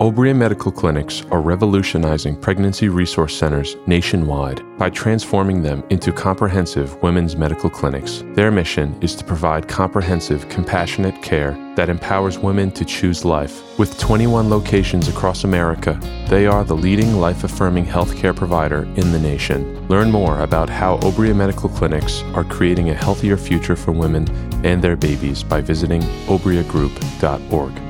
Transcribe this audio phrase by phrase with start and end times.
[0.00, 7.36] Obria Medical Clinics are revolutionizing pregnancy resource centers nationwide by transforming them into comprehensive women's
[7.36, 8.24] medical clinics.
[8.32, 13.78] Their mission is to provide comprehensive, compassionate care that empowers women to choose life.
[13.78, 19.20] With 21 locations across America, they are the leading life affirming healthcare provider in the
[19.20, 19.86] nation.
[19.88, 24.26] Learn more about how Obria Medical Clinics are creating a healthier future for women
[24.64, 27.89] and their babies by visiting obriagroup.org.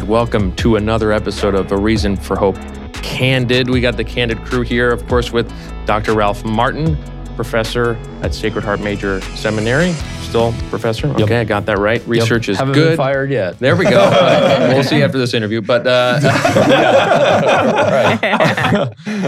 [0.00, 2.56] right, welcome to another episode of A Reason for Hope
[2.92, 3.70] Candid.
[3.70, 5.50] We got the Candid crew here, of course, with
[5.86, 6.12] Dr.
[6.14, 6.98] Ralph Martin,
[7.34, 9.92] professor at Sacred Heart Major Seminary.
[10.20, 11.06] Still professor?
[11.06, 12.06] Okay, I got that right.
[12.06, 12.88] Research is Haven't good.
[12.90, 13.58] been fired yet.
[13.58, 14.10] There we go.
[14.74, 15.62] we'll see after this interview.
[15.62, 16.20] But uh,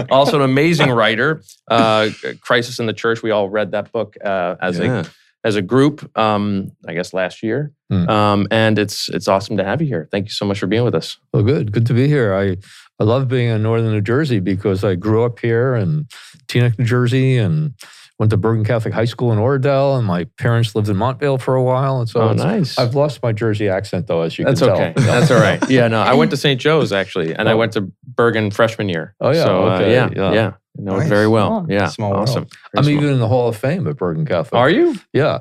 [0.11, 1.41] also an amazing writer.
[1.67, 2.09] Uh,
[2.41, 3.23] Crisis in the Church.
[3.23, 4.99] We all read that book uh, as Yeah.
[4.99, 5.05] a
[5.43, 6.17] as a group.
[6.17, 7.71] Um, I guess last year.
[7.89, 8.09] Hmm.
[8.09, 10.07] Um, and it's it's awesome to have you here.
[10.11, 11.17] Thank you so much for being with us.
[11.33, 11.71] Well, good.
[11.71, 12.33] Good to be here.
[12.33, 12.57] I,
[12.99, 16.07] I love being in northern New Jersey because I grew up here in
[16.47, 17.73] Teaneck, New Jersey, and
[18.19, 21.55] went to Bergen Catholic High School in Oradell, and my parents lived in Montvale for
[21.55, 22.01] a while.
[22.01, 22.77] And so Oh, nice.
[22.77, 24.93] I've lost my Jersey accent, though, as you That's can okay.
[24.93, 25.03] tell.
[25.05, 25.19] That's okay.
[25.19, 25.69] That's all right.
[25.69, 26.59] Yeah, no, I went to St.
[26.59, 27.57] Joe's actually, and I Oh.
[27.57, 29.15] went to Bergen freshman year.
[29.19, 30.33] Oh, yeah, So, uh, yeah, yeah.
[30.33, 31.09] yeah, I know it Nice.
[31.09, 31.61] very well.
[31.61, 31.71] Cool.
[31.71, 32.47] Yeah, Small awesome.
[32.75, 34.57] I'm Very even in the Hall of Fame at Bergen Catholic.
[34.59, 34.95] Are you?
[35.13, 35.39] Yeah.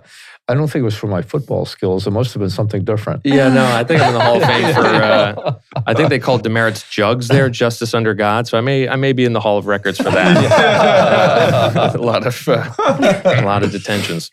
[0.51, 2.07] I don't think it was for my football skills.
[2.07, 3.21] It must have been something different.
[3.23, 4.81] Yeah, no, I think I'm in the Hall of Fame for.
[4.81, 5.55] Uh,
[5.87, 8.47] I think they called demerits jugs there, justice under God.
[8.49, 10.37] So I may I may be in the Hall of Records for that.
[10.51, 14.31] Uh, a lot of uh, a lot of detentions.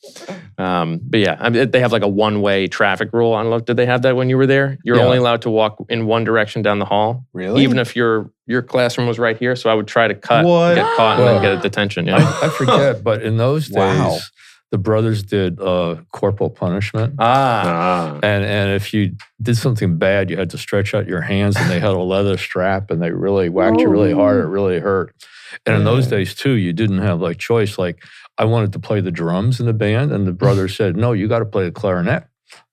[0.57, 3.33] Um, but yeah, I mean, they have like a one way traffic rule.
[3.33, 3.59] I don't know.
[3.59, 4.77] Did they have that when you were there?
[4.83, 5.03] You're Yeah.
[5.03, 7.25] only allowed to walk in one direction down the hall.
[7.33, 7.63] Really?
[7.63, 10.75] Even if your your classroom was right here, so I would try to cut, What?
[10.75, 12.05] get caught, and then get a detention.
[12.07, 12.17] Yeah.
[12.41, 14.17] I, I forget, but in those days, Wow.
[14.71, 17.15] the brothers did uh, corporal punishment.
[17.19, 18.19] Ah, Ah.
[18.23, 19.11] And and if you
[19.41, 22.37] did something bad, you had to stretch out your hands, and they had a leather
[22.37, 24.37] strap, and they really whacked you really hard.
[24.43, 25.13] It really hurt.
[25.65, 27.77] And in those days too, you didn't have like choice.
[27.77, 28.03] Like
[28.37, 31.27] I wanted to play the drums in the band, and the brother said, "No, you
[31.27, 32.27] got to play the clarinet."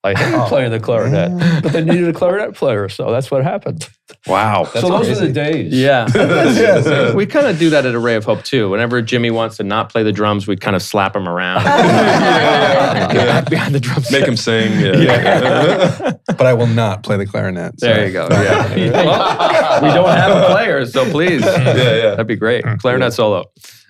[0.04, 1.62] I hated Oh, playing the clarinet, man.
[1.62, 3.88] but they needed a clarinet player, so that's what happened.
[4.26, 4.64] Wow.
[4.64, 5.72] so those are the days.
[5.72, 6.06] Yeah.
[6.14, 7.14] Yes, yes.
[7.14, 8.70] we kind of do that at Array of Hope too.
[8.70, 11.62] Whenever Jimmy wants to not play the drums, we kind of slap him around.
[11.62, 13.12] Yeah.
[13.12, 14.10] Get back behind the drums.
[14.10, 14.78] Make him sing.
[14.80, 16.12] Yeah.
[16.26, 17.78] but I will not play the clarinet.
[17.80, 18.28] so- There you go.
[18.30, 18.74] Yeah.
[19.04, 21.42] Well, we don't have a player, so please.
[21.42, 22.10] yeah, yeah.
[22.10, 22.64] That'd be great.
[22.80, 23.44] Clarinet solo.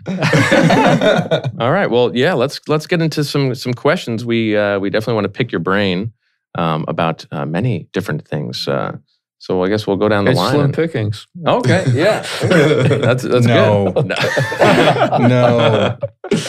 [0.07, 1.89] All right.
[1.91, 2.35] Well, yeah.
[2.35, 4.25] Let's let's get into some some questions.
[4.25, 6.13] We uh, we definitely want to pick your brain
[6.57, 8.67] um, about uh, many different things.
[8.69, 8.97] Uh,
[9.43, 10.53] so I guess we'll go down the It's line.
[10.53, 11.27] slim and- pickings.
[11.45, 11.85] okay.
[11.93, 12.21] Yeah.
[12.43, 13.47] that's that's good.
[13.47, 13.87] No.
[15.19, 15.99] no.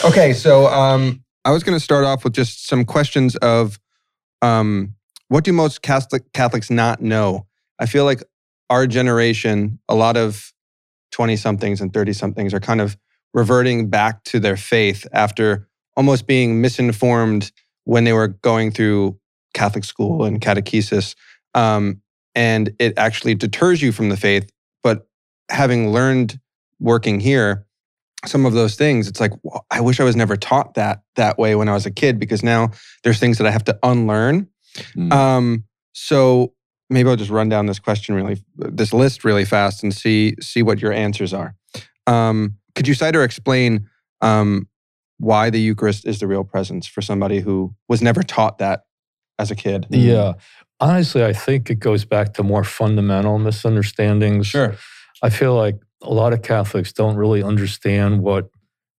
[0.04, 3.80] Okay, so um, I was going to start off with just some questions of
[4.42, 4.94] um,
[5.28, 7.46] what do most Catholic Catholics not know?
[7.80, 8.22] I feel like
[8.70, 10.52] our generation, a lot of
[11.10, 12.96] twenty somethings and thirty somethings, are kind of
[13.32, 15.66] reverting back to their faith after
[15.96, 17.50] almost being misinformed
[17.84, 19.18] when they were going through
[19.52, 21.16] Catholic school and catechesis,
[21.54, 22.00] um,
[22.34, 24.50] and it actually deters you from the faith.
[24.82, 25.06] But
[25.50, 26.38] having learned
[26.80, 27.66] working here
[28.26, 31.38] some of those things it's like "Wow, i wish i was never taught that that
[31.38, 32.70] way when i was a kid because now
[33.02, 34.48] there's things that i have to unlearn
[34.96, 35.12] Mm.
[35.12, 36.52] um so
[36.90, 40.62] maybe i'll just run down this question really this list really fast and see see
[40.62, 41.54] what your answers are
[42.06, 43.88] um could you cite or explain
[44.22, 44.66] um
[45.18, 48.84] why the eucharist is the real presence for somebody who was never taught that
[49.38, 50.32] as a kid Yeah.
[50.84, 54.46] Honestly, I think it goes back to more fundamental misunderstandings.
[54.48, 54.74] Sure.
[55.22, 58.50] I feel like a lot of Catholics don't really understand what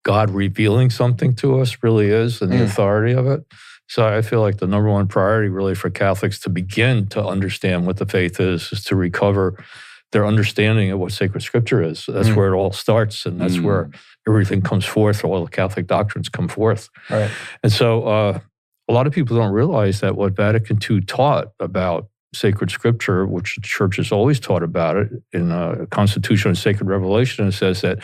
[0.04, 2.64] God revealing something to us really is and the Mm.
[2.64, 3.42] authority of it.
[3.88, 7.86] So I feel like the number one priority really for Catholics to begin to understand
[7.86, 9.64] what the faith is is to recover
[10.12, 12.06] their understanding of what sacred scripture is.
[12.08, 12.36] That's Mm.
[12.36, 13.64] where it all starts and that's Mm.
[13.64, 13.90] where
[14.28, 16.90] everything comes forth, all the Catholic doctrines come forth.
[17.12, 17.30] Right.
[17.62, 18.40] And so uh,
[18.88, 23.56] a lot of people don't realize that what Vatican II taught about sacred scripture, which
[23.56, 27.82] the church has always taught about it in a Constitution of Sacred Revelation, it says
[27.82, 28.00] that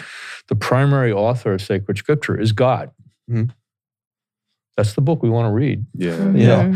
[0.47, 2.91] the primary author of sacred scripture is God.
[3.29, 3.51] Mhm.
[4.77, 5.85] That's the book we want to read.
[5.93, 6.31] Yeah.
[6.31, 6.73] Yeah.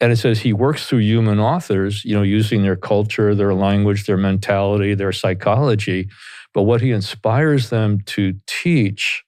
[0.00, 4.04] And it says he works through human authors, you know, using their culture, their language,
[4.06, 6.08] their mentality, their psychology.
[6.52, 9.22] But what he inspires them to teach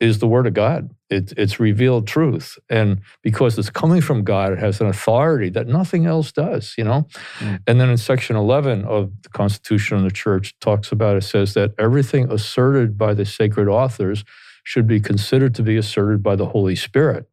[0.00, 0.90] is the Word of God.
[1.08, 5.66] It, it's revealed truth, and because it's coming from God, it has an authority that
[5.68, 6.74] nothing else does.
[6.76, 7.06] You know,
[7.38, 7.60] Mm.
[7.66, 11.54] and then in section eleven of the Constitution of the Church talks about it says
[11.54, 14.24] that everything asserted by the sacred authors
[14.64, 17.28] should be considered to be asserted by the Holy Spirit.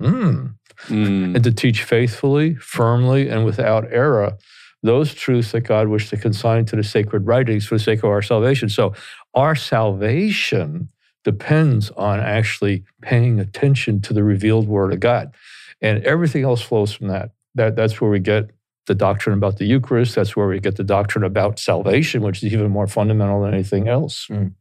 [0.00, 0.46] Hmm
[0.88, 1.34] Mm.
[1.34, 4.36] and to teach faithfully, firmly, and without error
[4.84, 8.10] those truths that God wished to consign to the sacred writings for the sake of
[8.10, 8.68] our salvation.
[8.68, 8.94] So,
[9.34, 10.88] our salvation
[11.28, 15.34] depends on actually paying attention to the revealed Word of God,
[15.82, 17.32] and everything else flows from that.
[17.54, 18.50] That that's where we get
[18.86, 20.14] the doctrine about the Eucharist.
[20.14, 23.88] That's where we get the doctrine about salvation, which is even more fundamental than anything
[23.88, 24.26] else.
[24.30, 24.54] Mm.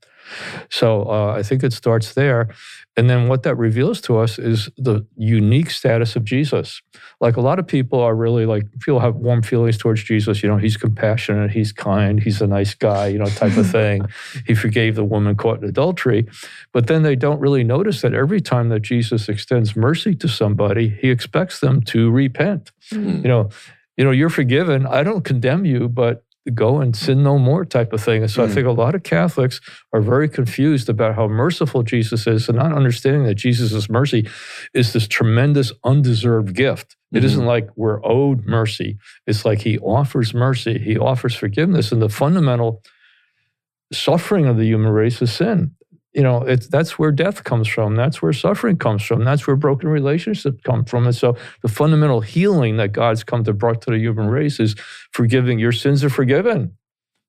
[0.70, 2.50] So uh, I think it starts there.
[2.96, 6.82] And then what that reveals to us is the unique status of Jesus.
[7.22, 10.42] Like a lot of people are really like, feel have warm feelings towards Jesus.
[10.42, 14.08] You know, he's compassionate, he's kind, he's a nice guy, you know, type of thing.
[14.48, 16.28] he forgave the woman caught in adultery.
[16.74, 20.90] But then they don't really notice that every time that Jesus extends mercy to somebody,
[20.90, 22.72] he expects them to repent.
[22.92, 23.22] Mm.
[23.22, 23.50] You know,
[23.96, 24.86] you know, you're forgiven.
[24.86, 28.22] I don't condemn you, but go and sin no more type of thing.
[28.22, 28.54] And so I Mm.
[28.54, 29.60] think a lot of Catholics
[29.94, 34.28] are very confused about how merciful Jesus is and not understanding that Jesus' mercy
[34.74, 36.96] is this tremendous undeserved gift.
[37.14, 37.24] It Mhm.
[37.26, 38.98] not like we're owed mercy.
[39.26, 40.78] It's like he offers mercy.
[40.80, 41.92] He offers forgiveness.
[41.92, 42.82] And the fundamental
[43.94, 45.72] suffering of the human race is sin.
[46.18, 47.96] You know, it's that's where death comes from.
[47.96, 49.24] That's where suffering comes from.
[49.24, 51.06] That's where broken relationships come from.
[51.06, 54.74] And so the fundamental healing that God's come to brought to the human race is
[55.12, 56.76] forgiving your sins are forgiven.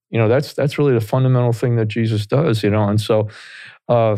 [0.08, 2.88] You know, that's that's really the fundamental thing that Jesus does, you know.
[2.88, 3.29] And so
[3.90, 4.17] uh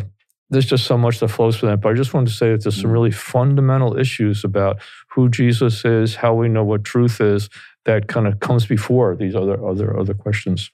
[0.51, 1.81] there's just so much that flows from that.
[1.81, 5.85] But I just wanted to say that there's some really fundamental issues about who Jesus
[5.85, 7.51] is, how we know what truth is,
[7.87, 10.71] that kind of comes before these other other other questions.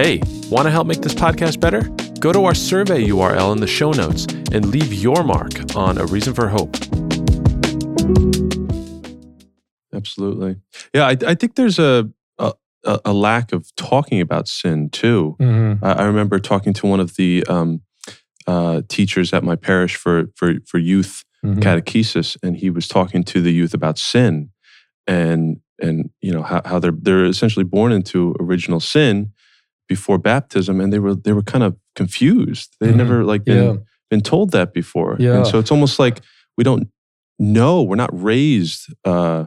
[0.00, 1.82] Hey, want to help make this podcast better?
[2.20, 6.06] Go to our survey URL in the show notes and leave your mark on A
[6.06, 6.76] Reason for Hope.
[9.92, 10.54] Absolutely.
[10.94, 12.08] Yeah, I, I think there's a,
[12.38, 12.52] a
[13.04, 15.34] a lack of talking about sin too.
[15.40, 15.84] Mm-hmm.
[15.84, 17.80] I I remember talking to one of the um,
[18.46, 21.60] uh, teachers at my parish for for for youth Mm-hmm.
[21.60, 24.50] catechesis, and he was talking to the youth about sin,
[25.08, 29.32] and and you know how, how they're they're essentially born into original sin
[29.88, 32.76] before baptism, and they were they were kind of confused.
[32.80, 32.98] They would Mhm.
[32.98, 33.76] never like been Yeah.
[34.10, 35.36] been told that before, Yeah.
[35.38, 36.20] and so it's almost like
[36.56, 36.88] we don't
[37.38, 37.82] know.
[37.82, 39.46] We're not raised uh,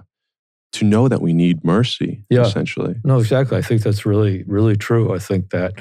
[0.73, 2.23] to know that we need mercy.
[2.29, 2.41] Yeah.
[2.41, 2.95] essentially.
[3.03, 3.57] No, exactly.
[3.57, 5.13] I think that's really, really true.
[5.13, 5.73] I think that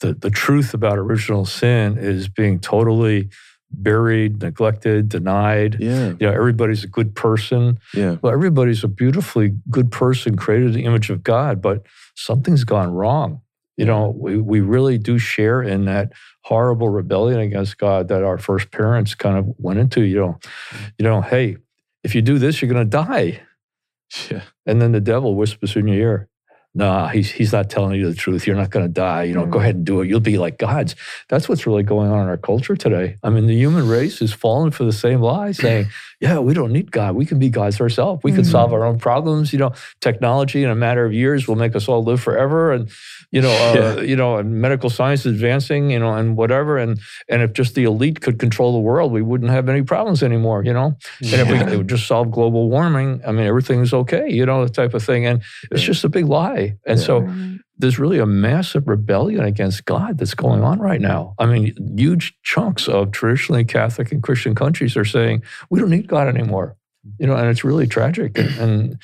[0.00, 3.28] the, the truth about original sin is being totally
[3.70, 5.76] buried, neglected, denied.
[5.80, 7.78] Yeah, You know, everybody's a good person.
[7.94, 11.82] yeah, Well, everybody's a beautifully good person created in the image of God, but
[12.14, 13.40] something's gone wrong.
[13.76, 14.20] You know, mm-hmm.
[14.20, 16.12] we, we really do share in that
[16.44, 20.02] horrible rebellion against God that our first parents kind of went into.
[20.02, 20.38] You know,
[20.98, 21.56] you know, hey,
[22.04, 23.40] if you do this, you're going to die.
[24.30, 24.42] yeah.
[24.66, 26.28] And then the devil whispers in your ear,
[26.74, 28.46] nah, he's, he's not telling you the truth.
[28.46, 29.24] You're not going to die.
[29.24, 30.08] You know, go ahead and do it.
[30.08, 30.94] You'll be like gods.
[31.28, 33.16] That's what's really going on in our culture today.
[33.22, 35.88] I mean, the human race has fallen for the same lie, saying,
[36.20, 37.14] yeah, we don't need God.
[37.14, 38.22] We can be gods ourselves.
[38.24, 38.50] We can Mhm.
[38.50, 39.52] solve our own problems.
[39.52, 42.72] You know, technology in a matter of years will make us all live forever.
[42.72, 42.88] And,
[43.32, 43.50] you know,
[43.98, 46.78] uh, you know, and medical science is advancing, you know, and whatever.
[46.78, 50.22] And, and if just the elite could control the world, we wouldn't have any problems
[50.22, 50.96] anymore, you know?
[51.20, 54.64] And if we it would just solve global warming, I mean, everything's okay, you know,
[54.64, 55.26] the type of thing.
[55.26, 56.61] And it's just a big lie.
[56.86, 57.04] And Yeah.
[57.06, 57.28] so
[57.78, 61.34] there's really a massive rebellion against God that's going on right now.
[61.38, 66.06] I mean, huge chunks of traditionally Catholic and Christian countries are saying, we don't need
[66.06, 66.76] God anymore.
[67.18, 68.38] You know, and it's really tragic.
[68.38, 68.98] And and,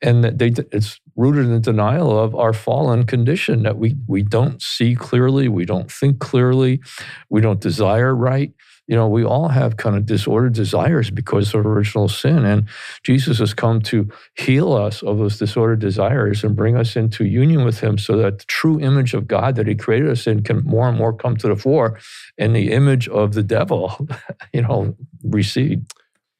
[0.00, 4.22] and that they it's rooted in the denial of our fallen condition that we we
[4.22, 6.80] don't see clearly, we don't think clearly,
[7.28, 8.52] we don't desire right.
[8.88, 12.44] You know, we all have kind of disordered desires because of original sin.
[12.44, 12.68] And
[13.04, 17.64] Jesus has come to heal us of those disordered desires and bring us into union
[17.64, 20.64] with Him so that the true image of God that He created us in can
[20.64, 21.98] more and more come to the fore
[22.38, 24.08] and the image of the devil,
[24.52, 25.86] you know, recede.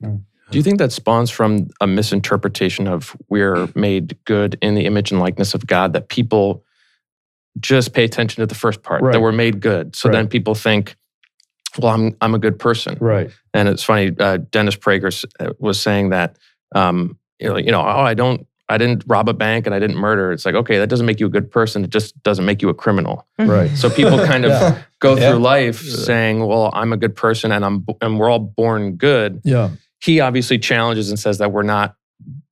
[0.02, 0.16] Hmm.
[0.50, 5.10] Do you think that spawns from a misinterpretation of we're made good in the image
[5.10, 6.64] and likeness of God that people
[7.60, 9.12] just pay attention to the first part Right.
[9.12, 9.94] that we're made good.
[9.96, 10.16] So Right.
[10.16, 10.96] then people think,
[11.78, 12.96] well, I'm I'm a good person.
[13.00, 13.30] Right.
[13.54, 14.12] And it's funny.
[14.18, 16.36] Uh, Dennis Prager uh, was saying that,
[16.74, 19.78] um, you know, you know, oh, I don't, I didn't rob a bank and I
[19.78, 20.32] didn't murder.
[20.32, 21.84] It's like, okay, that doesn't make you a good person.
[21.84, 23.26] It just doesn't make you a criminal.
[23.38, 23.70] Right.
[23.76, 24.82] So people kind of Yeah.
[25.00, 25.30] go Yeah.
[25.30, 25.96] through life Yeah.
[26.04, 29.40] saying, well, I'm a good person and I'm and we're all born good.
[29.44, 29.70] Yeah.
[30.00, 31.96] He obviously challenges and says that we're not.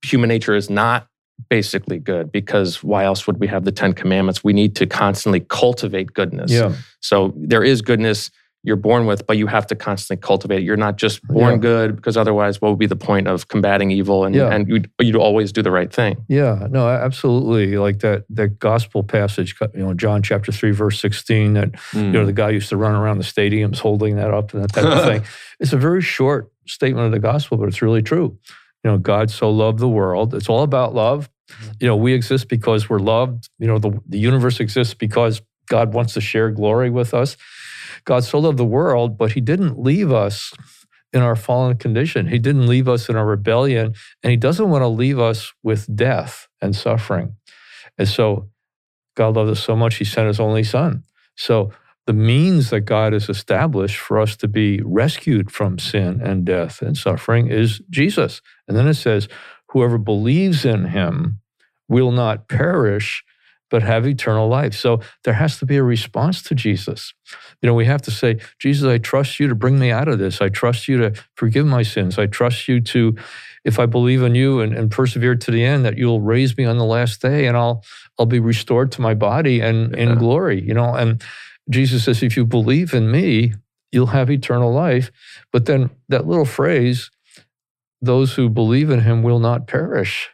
[0.05, 1.07] Human nature is not
[1.49, 4.43] basically good because why else would we have the Ten Commandments?
[4.43, 6.51] We need to constantly cultivate goodness.
[6.51, 6.73] Yeah.
[6.99, 8.29] So there is goodness
[8.63, 10.63] you're born with, but you have to constantly cultivate it.
[10.63, 11.57] You're not just born Yeah.
[11.57, 14.49] good because otherwise, what would be the point of combating evil and Yeah.
[14.53, 16.17] and you'd, you'd always do the right thing?
[16.27, 17.77] Yeah, no, absolutely.
[17.77, 21.53] Like that that gospel passage, you know, John chapter three, verse sixteen.
[21.53, 22.11] That you Mm.
[22.11, 24.85] know the guy used to run around the stadiums holding that up and that type
[24.85, 25.23] of thing.
[25.59, 28.37] It's a very short statement of the gospel, but it's really true.
[28.83, 30.33] You know, God so loved the world.
[30.33, 31.29] It's all about love.
[31.79, 33.49] You know, we exist because we're loved.
[33.59, 37.37] You know, the the universe exists because God wants to share glory with us.
[38.05, 40.53] God so loved the world, but He didn't leave us
[41.13, 42.27] in our fallen condition.
[42.27, 43.93] He didn't leave us in our rebellion,
[44.23, 47.35] and He doesn't want to leave us with death and suffering.
[47.97, 48.49] And so,
[49.15, 51.03] God loved us so much, He sent His only Son.
[51.35, 51.71] So,
[52.07, 56.81] the means that God has established for us to be rescued from sin and death
[56.81, 58.41] and suffering is Jesus.
[58.67, 59.27] And then it says,
[59.69, 61.39] Whoever believes in Him
[61.87, 63.23] will not perish,
[63.71, 64.75] but have eternal life.
[64.75, 67.13] So there has to be a response to Jesus.
[67.61, 70.19] You know, we have to say, Jesus, I trust you to bring me out of
[70.19, 70.41] this.
[70.41, 72.19] I trust you to forgive my sins.
[72.19, 73.15] I trust you to,
[73.65, 76.65] if I believe in you and, and persevere to the end, that you'll raise me
[76.65, 77.83] on the last day and I'll
[78.19, 80.01] I'll be restored to my body and Yeah.
[80.11, 80.61] in glory.
[80.61, 81.23] You know, and
[81.69, 83.53] Jesus says, if you believe in me,
[83.91, 85.11] you'll have eternal life.
[85.53, 87.09] But then that little phrase,
[88.01, 90.29] those who believe in him will not perish.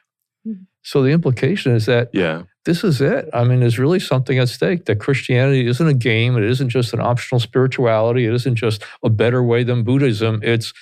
[0.48, 0.66] Mhm.
[0.82, 2.44] So the implication is that Yeah.
[2.68, 3.28] This is it.
[3.34, 4.86] I mean, there's really something at stake.
[4.86, 6.38] That Christianity isn't a game.
[6.38, 8.26] It isn't just an optional spirituality.
[8.26, 10.42] It isn't just a better way than Buddhism.
[10.44, 10.74] It's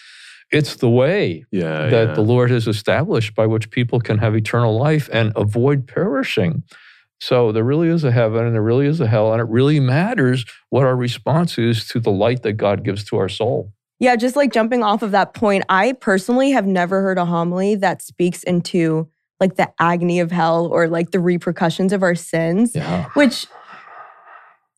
[0.51, 1.88] it's the way Yeah.
[1.89, 2.13] that yeah.
[2.13, 6.63] the Lord has established by which people can have eternal life and avoid perishing.
[7.20, 9.80] So there really is a heaven and there really is a hell, and it really
[9.80, 13.72] matters what our response is to the light that God gives to our soul.
[14.00, 17.75] Yeah, just like jumping off of that point, I personally have never heard a homily
[17.75, 19.08] that speaks into
[19.39, 23.10] like the agony of hell or like the repercussions of our sins, Yeah.
[23.13, 23.48] which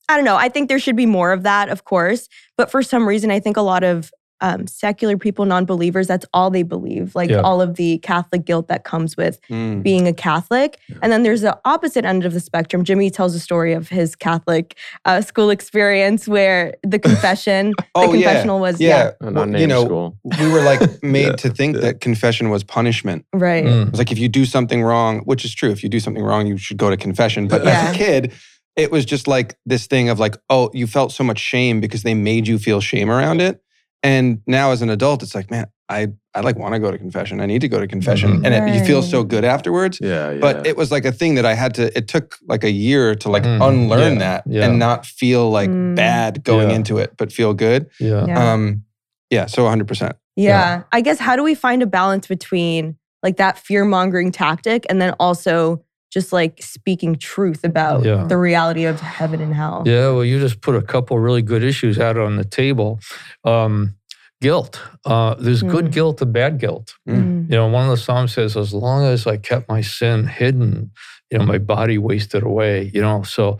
[0.09, 0.37] I don't know.
[0.37, 2.29] I think there should be more of that, of course.
[2.57, 4.09] But for some reason, I think a lot of
[4.41, 7.15] um, secular people, non believers, that's all they believe.
[7.15, 7.41] Like Yeah.
[7.41, 9.81] all of the Catholic guilt that comes with Mm.
[9.83, 10.77] being a Catholic.
[11.01, 12.83] And then there's the opposite end of the spectrum.
[12.83, 18.17] Jimmy tells a story of his Catholic uh, school experience where the confession, Oh, the
[18.19, 18.25] yeah.
[18.25, 19.11] confessional was, Yeah.
[19.21, 20.17] An Well, you know, school.
[20.39, 21.31] we were like made Yeah.
[21.37, 23.25] to think that confession was punishment.
[23.33, 23.65] right.
[23.65, 23.87] Mm.
[23.87, 26.23] It was like if you do something wrong, which is true, if you do something
[26.23, 27.47] wrong, you should go to confession.
[27.47, 27.71] But Yeah.
[27.89, 28.33] as a kid,
[28.75, 32.03] it was just like this thing of like, oh, you felt so much shame because
[32.03, 33.59] they made you feel shame around it.
[34.03, 36.97] And now as an adult, it's like, man, I I like want to go to
[36.97, 37.41] confession.
[37.41, 38.45] I need to go to confession, Mhm.
[38.45, 39.97] and it, you feel so good afterwards.
[40.01, 40.31] Yeah.
[40.31, 40.39] Yeah.
[40.39, 41.97] But it was like a thing that I had to.
[41.97, 44.65] It took like a year to like Mm, unlearn yeah, that yeah.
[44.65, 45.95] and not feel like Mm.
[45.95, 46.75] bad going Yeah.
[46.75, 47.87] into it, but feel good.
[47.99, 48.25] Yeah.
[48.27, 48.53] Yeah.
[48.53, 48.83] Um,
[49.31, 49.47] yeah.
[49.47, 49.87] So 100.
[49.87, 50.83] percent Yeah.
[50.91, 55.01] I guess how do we find a balance between like that fear mongering tactic and
[55.01, 58.23] then also just like speaking truth about Yeah.
[58.27, 59.83] the reality of heaven and hell?
[59.85, 62.99] Yeah, well, you just put a couple really good issues out on the table.
[63.43, 63.95] Um,
[64.39, 64.79] guilt.
[65.05, 65.91] Uh, there's good Mm.
[65.91, 66.93] guilt and bad guilt.
[67.09, 67.49] Mm.
[67.49, 70.91] You know, one of the Psalms says, as long as I kept my sin hidden,
[71.31, 73.23] you know, my body wasted away, you know.
[73.23, 73.57] So,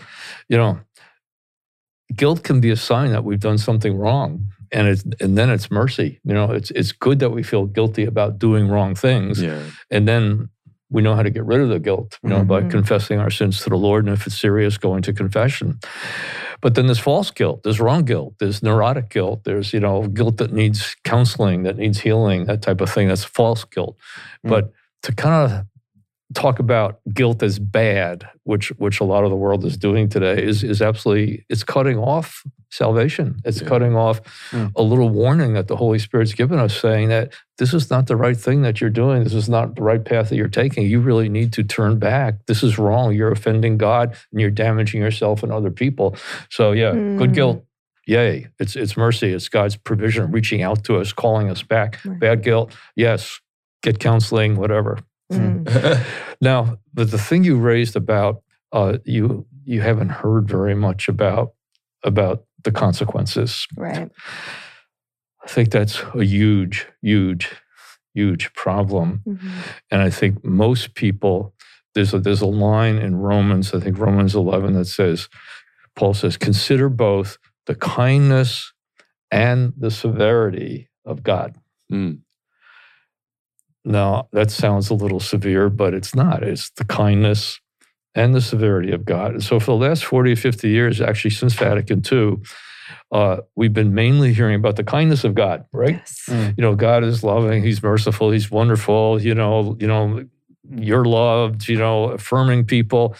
[0.47, 0.79] you know,
[2.15, 4.47] guilt can be a sign that we've done something wrong.
[4.71, 6.19] And it's and then it's mercy.
[6.25, 9.41] You know, it's it's good that we feel guilty about doing wrong things.
[9.41, 9.61] yeah.
[9.89, 10.49] And then
[10.89, 12.69] we know how to get rid of the guilt, you know, by Mhm.
[12.71, 14.05] confessing our sins to the Lord.
[14.05, 15.79] And if it's serious, going to confession.
[16.61, 20.37] But then there's false guilt, there's wrong guilt, there's neurotic guilt, there's, you know, guilt
[20.37, 23.07] that needs counseling, that needs healing, that type of thing.
[23.09, 23.97] That's false guilt.
[24.45, 24.49] Mm.
[24.49, 24.71] But
[25.03, 25.65] to kind of
[26.33, 30.41] talk about guilt as bad, which which a lot of the world is doing today,
[30.43, 33.37] is is absolutely it's cutting off salvation.
[33.45, 33.67] It's Yeah.
[33.67, 34.21] cutting off
[34.51, 34.71] Mm.
[34.75, 38.15] a little warning that the Holy Spirit's given us, saying that this is not the
[38.15, 39.23] right thing that you're doing.
[39.23, 40.85] This is not the right path that you're taking.
[40.87, 42.45] You really need to turn back.
[42.45, 43.13] This is wrong.
[43.13, 46.15] You're offending God and you're damaging yourself and other people.
[46.49, 47.33] So yeah, good Mm.
[47.33, 47.63] guilt.
[48.05, 48.47] Yay.
[48.59, 49.33] It's it's mercy.
[49.33, 51.99] It's God's provision reaching out to us, calling us back.
[52.05, 52.19] Right.
[52.19, 52.73] Bad guilt.
[52.95, 53.39] Yes.
[53.83, 54.99] Get counseling, whatever.
[55.31, 55.65] Mm.
[56.41, 61.51] Now, but the thing you raised about uh, you you haven't heard very much about
[62.03, 63.67] about the consequences.
[63.75, 64.09] Right.
[65.43, 67.51] I think that's a huge, huge,
[68.13, 69.21] huge problem.
[69.25, 69.51] Mhm.
[69.91, 71.53] And I think most people,
[71.95, 75.29] there's a, there's a line in Romans, I think Romans 11, that says,
[75.95, 78.73] Paul says, consider both the kindness
[79.31, 81.55] and the severity of God.
[81.91, 82.19] Mm.
[83.85, 86.43] Now, that sounds a little severe, but it's not.
[86.43, 87.59] It's the kindness
[88.17, 89.31] and the severity of God.
[89.31, 92.37] And so, for the last 40 or 50 years, actually, since Vatican II,
[93.11, 95.95] uh, we've been mainly hearing about the kindness of God, right?
[95.95, 96.23] Yes.
[96.27, 96.57] Mm.
[96.57, 100.25] You know, God is loving, He's merciful, He's wonderful, you know, you know,
[100.69, 103.15] you're loved, you know, affirming people.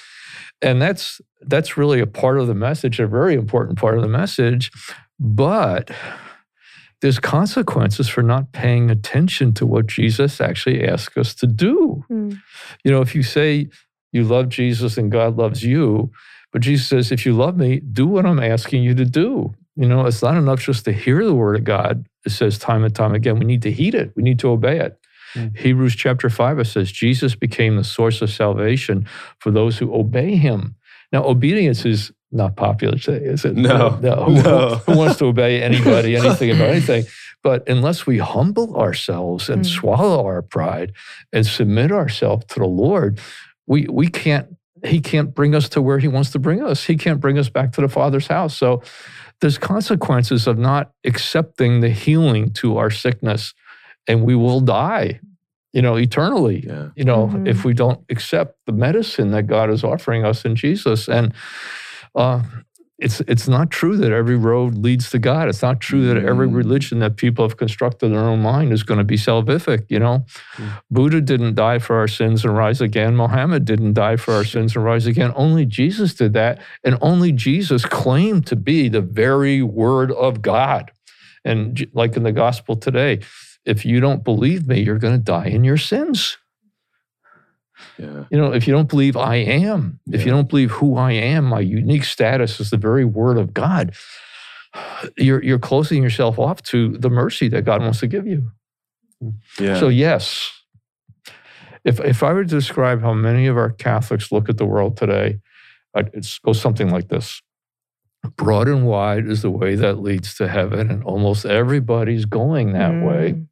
[0.62, 4.10] And that's that's really a part of the message, a very important part of the
[4.10, 4.72] message.
[5.20, 5.92] But
[7.02, 12.04] there's consequences for not paying attention to what Jesus actually asks us to do.
[12.12, 12.42] Mm.
[12.84, 13.70] You know, if you say
[14.18, 16.12] you love Jesus and God loves you,
[16.52, 19.54] but Jesus says, if you love me, do what I'm asking you to do.
[19.76, 22.06] You know, it's not enough just to hear the word of God.
[22.26, 24.80] It says time and time again, we need to heed it, we need to obey
[24.80, 25.00] it.
[25.36, 25.56] Mm.
[25.56, 29.08] Hebrews chapter 5, it says, Jesus became the source of salvation
[29.40, 30.76] for those who obey him.
[31.14, 33.56] Now, obedience is not popular today, is it?
[33.56, 33.90] No.
[33.92, 34.76] Who, No.
[34.86, 37.06] who wants to obey anybody, anything about anything?
[37.44, 39.66] But unless we humble ourselves and Mm.
[39.66, 40.92] swallow our pride
[41.32, 43.20] and submit ourselves to the Lord,
[43.68, 44.48] we we can't
[44.86, 46.84] he can't bring us to where he wants to bring us.
[46.86, 48.56] He can't bring us back to the Father's house.
[48.56, 48.82] So
[49.42, 53.54] there's consequences of not accepting the healing to our sickness,
[54.08, 55.20] and we will die,
[55.74, 56.90] you know, eternally Yeah.
[56.96, 57.48] you know, Mhm.
[57.48, 61.08] if we don't accept the medicine that God is offering us in Jesus.
[61.10, 61.34] And
[62.16, 62.42] uh,
[63.00, 65.50] it's it's not true that every road leads to God.
[65.50, 66.56] It's not true that every Mm.
[66.56, 69.86] religion that people have constructed in their own mind is going to be salvific.
[69.90, 70.26] You know,
[70.58, 70.70] Mm.
[70.90, 73.16] Buddha didn't die for our sins and rise again.
[73.16, 75.32] Mohammed didn't die for our sins and rise again.
[75.36, 80.92] Only Jesus did that, and only Jesus claimed to be the very Word of God.
[81.46, 83.20] And like in the gospel today,
[83.66, 86.38] if you don't believe me, you're going to die in your sins.
[87.98, 88.26] Yeah.
[88.30, 91.46] You know, if you don't believe I am, if you don't believe who I am,
[91.46, 93.96] my unique status is the very word of God,
[95.18, 98.52] you're you're closing yourself off to the mercy that God wants to give you.
[99.60, 99.80] Yeah.
[99.80, 100.52] So yes,
[101.84, 104.98] if if I were to describe how many of our Catholics look at the world
[104.98, 105.40] today,
[105.96, 107.42] I'd- it goes something like this:
[108.36, 112.92] broad and wide is the way that leads to heaven, and almost everybody's going that
[113.04, 113.34] way.
[113.34, 113.36] Mm.
[113.36, 113.48] Mhm.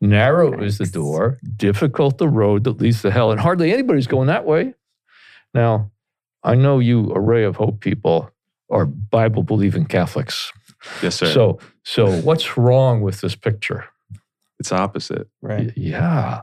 [0.00, 4.26] Narrow is the door, difficult the road that leads to hell, and hardly anybody's going
[4.28, 4.74] that way.
[5.52, 5.90] Now,
[6.42, 8.30] I know you array of hope people
[8.70, 10.52] are Bible believing Catholics.
[11.02, 11.26] Yes, sir.
[11.26, 13.86] So, so what's wrong with this picture?
[14.60, 15.26] it's opposite.
[15.42, 15.66] Right.
[15.66, 16.40] Y- Yeah.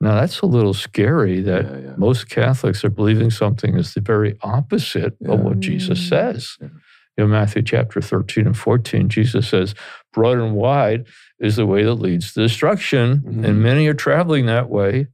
[0.00, 1.94] Now that's a little scary that yeah, yeah.
[1.96, 6.08] most Catholics are believing something is the very opposite of what Jesus Mm.
[6.08, 6.56] says.
[6.60, 6.68] Yeah.
[7.16, 9.74] In Matthew chapter 13 and 14, Jesus says,
[10.12, 11.06] Broad and wide
[11.40, 13.44] is the way that leads to destruction, Mhm.
[13.44, 15.06] and many are traveling that way.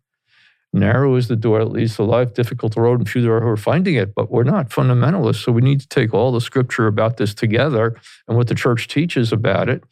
[0.73, 3.41] Narrow is the door that leads to life, difficult the road, and few there are
[3.41, 4.13] who are finding it.
[4.15, 7.95] But we're not fundamentalists, so we need to take all the scripture about this together
[8.27, 9.85] and what the church teaches about it.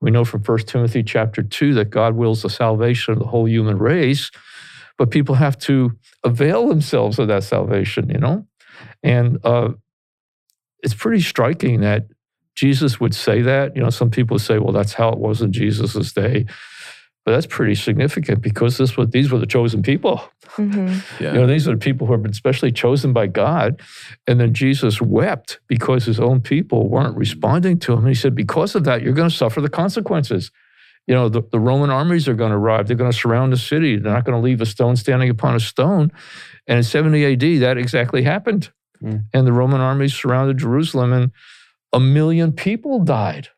[0.00, 3.48] We know from 1 Timothy chapter 2 that God wills the salvation of the whole
[3.48, 4.30] human race,
[4.98, 8.46] but people have to avail themselves of that salvation, you know?
[9.02, 9.70] And uh,
[10.82, 12.06] it's pretty striking that
[12.54, 13.76] Jesus would say that.
[13.76, 16.46] You know, some people say, well, that's how it was in Jesus' day.
[17.24, 20.22] But that's pretty significant because this was, these were the chosen people.
[20.56, 21.04] Mhm.
[21.20, 21.32] Yeah.
[21.32, 23.80] You know, these are the people who have been specially chosen by God.
[24.26, 28.00] And then Jesus wept because his own people weren't responding to him.
[28.00, 30.50] And he said, because of that, you're going to suffer the consequences.
[31.06, 32.88] You know, the, the Roman armies are going to arrive.
[32.88, 33.96] They're going to surround the city.
[33.96, 36.10] They're not going to leave a stone standing upon a stone.
[36.66, 38.70] And in 70 AD, that exactly happened.
[39.00, 39.24] Mm.
[39.32, 41.30] And the Roman armies surrounded Jerusalem, and
[41.92, 43.48] a million people died.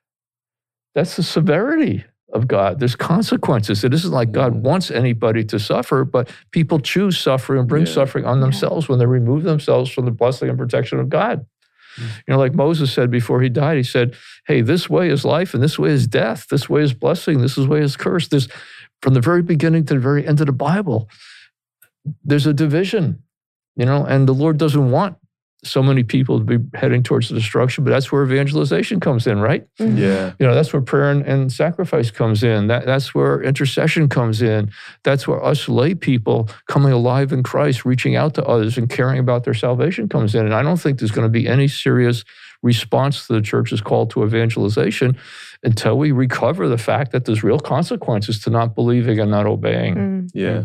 [0.94, 2.78] That's the severity of God.
[2.78, 3.84] There's consequences.
[3.84, 4.60] It isn't like God Mm.
[4.62, 7.92] wants anybody to suffer, but people choose suffering and bring Yeah.
[7.92, 8.42] suffering on Yeah.
[8.44, 11.44] themselves when they remove themselves from the blessing and protection of God.
[11.96, 12.02] Mm.
[12.26, 14.14] You know, like Moses said before he died, he said,
[14.46, 16.46] Hey, this way is life and this way is death.
[16.48, 17.42] This way is blessing.
[17.42, 18.28] This is way is curse.
[18.28, 18.48] There's
[19.02, 21.08] from the very beginning to the very end of the Bible,
[22.24, 23.22] there's a division,
[23.76, 25.16] you know, and the Lord doesn't want
[25.64, 29.38] so many people to be heading towards the destruction, but that's where evangelization comes in,
[29.38, 29.64] right?
[29.78, 29.96] Mhm.
[29.96, 30.32] Yeah.
[30.40, 32.66] You know, that's where prayer and, and sacrifice comes in.
[32.66, 34.72] That, that's where intercession comes in.
[35.04, 39.20] That's where us lay people coming alive in Christ, reaching out to others and caring
[39.20, 40.44] about their salvation comes in.
[40.44, 42.24] And I don't think there's going to be any serious
[42.62, 45.16] response to the church's call to evangelization
[45.64, 49.94] until we recover the fact that there's real consequences to not believing and not obeying.
[49.94, 50.30] Mm.
[50.34, 50.64] Yeah.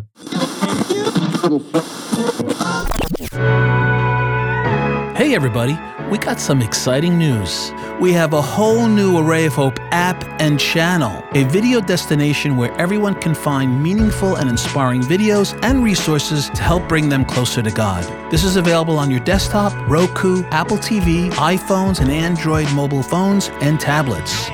[5.28, 5.78] Hey, everybody,
[6.10, 7.74] we got some exciting news.
[8.00, 12.72] We have a whole new Array of Hope app and channel, a video destination where
[12.80, 17.72] everyone can find meaningful and inspiring videos and resources to help bring them closer to
[17.72, 18.06] God.
[18.32, 23.82] This is available on your desktop, Roku, Apple TV, iPhones, and Android mobile phones and
[23.82, 24.50] tablets.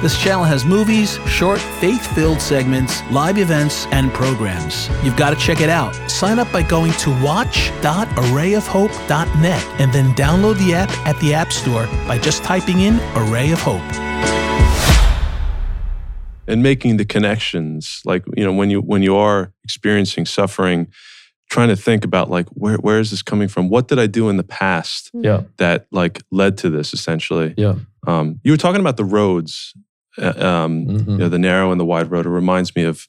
[0.00, 4.88] This channel has movies, short, faith filled segments, live events, and programs.
[5.02, 5.92] You've got to check it out.
[6.08, 11.86] Sign up by going to watch.arrayofhope.net and then download the app at the App Store
[12.06, 13.82] by just typing in Array of Hope.
[16.46, 20.86] and making the connections like you know when you when you are experiencing suffering
[21.50, 23.68] trying to think about like where where is this coming from?
[23.68, 25.42] What did I do in the past Yeah.
[25.58, 27.52] that like led to this essentially?
[27.58, 27.74] Yeah.
[28.06, 29.74] Um, you were talking about the roads,
[30.18, 31.08] um, Mhm.
[31.12, 32.26] you know, the narrow and the wide road.
[32.26, 33.06] It reminds me of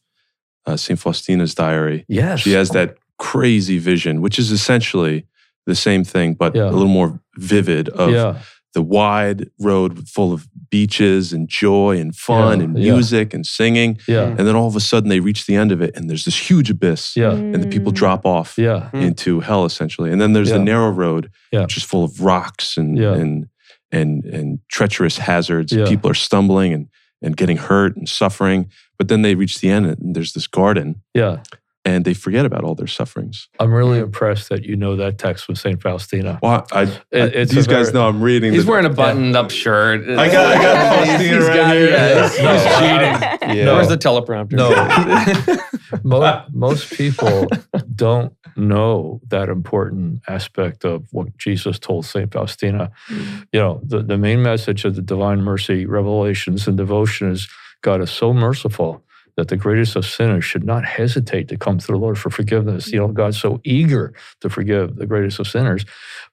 [0.65, 2.05] uh, Saint Faustina's diary.
[2.07, 2.41] Yes.
[2.41, 5.25] She has that crazy vision, which is essentially
[5.65, 6.69] the same thing, but Yeah.
[6.69, 8.35] a little more vivid of yeah.
[8.75, 12.93] the wide road full of beaches and joy and fun Yeah, and yeah.
[12.93, 13.97] music and singing.
[14.07, 14.25] Yeah.
[14.37, 16.37] And then all of a sudden they reach the end of it and there's this
[16.49, 17.31] huge abyss Yeah.
[17.31, 17.95] and the people Mm.
[17.95, 18.89] drop off Yeah.
[18.93, 19.01] Mm.
[19.01, 20.11] into hell essentially.
[20.11, 21.61] And then there's the narrow road, Yeah.
[21.61, 23.15] which is full of rocks and Yeah.
[23.15, 23.47] and
[23.91, 25.71] and and treacherous hazards.
[25.71, 25.85] Yeah.
[25.87, 26.87] People are stumbling and
[27.21, 28.69] and getting hurt and suffering.
[28.97, 31.37] But then they reach the end and there's this garden Yeah.
[31.85, 33.47] and they forget about all their sufferings.
[33.59, 35.81] I'm really impressed that you know that text from St.
[35.81, 36.39] Faustina.
[36.43, 38.53] Well, I, I- It- it's these guys very- know I'm reading.
[38.53, 40.01] He's the, wearing a buttoned-up shirt.
[40.09, 41.89] I got- I got Faustina He's right got- here.
[41.89, 43.57] yeah, he's- No, he's cheating.
[43.57, 43.65] Yeah.
[43.65, 43.75] No.
[43.75, 44.51] Where's the teleprompter?
[44.53, 45.55] No.
[46.03, 47.47] Mo- most people
[47.95, 52.31] don't know that important aspect of what Jesus told St.
[52.31, 52.91] Faustina.
[53.09, 53.47] Mm.
[53.53, 57.47] You know, the, the main message of the divine mercy revelations and devotion is
[57.81, 59.03] God is so merciful
[59.37, 62.91] that the greatest of sinners should not hesitate to come to the Lord for forgiveness.
[62.91, 65.85] You know, God's so eager to forgive the greatest of sinners.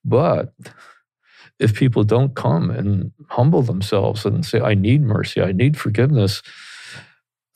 [0.04, 0.52] But
[1.58, 6.42] if people don't come and humble themselves and say, I need mercy, I need forgiveness,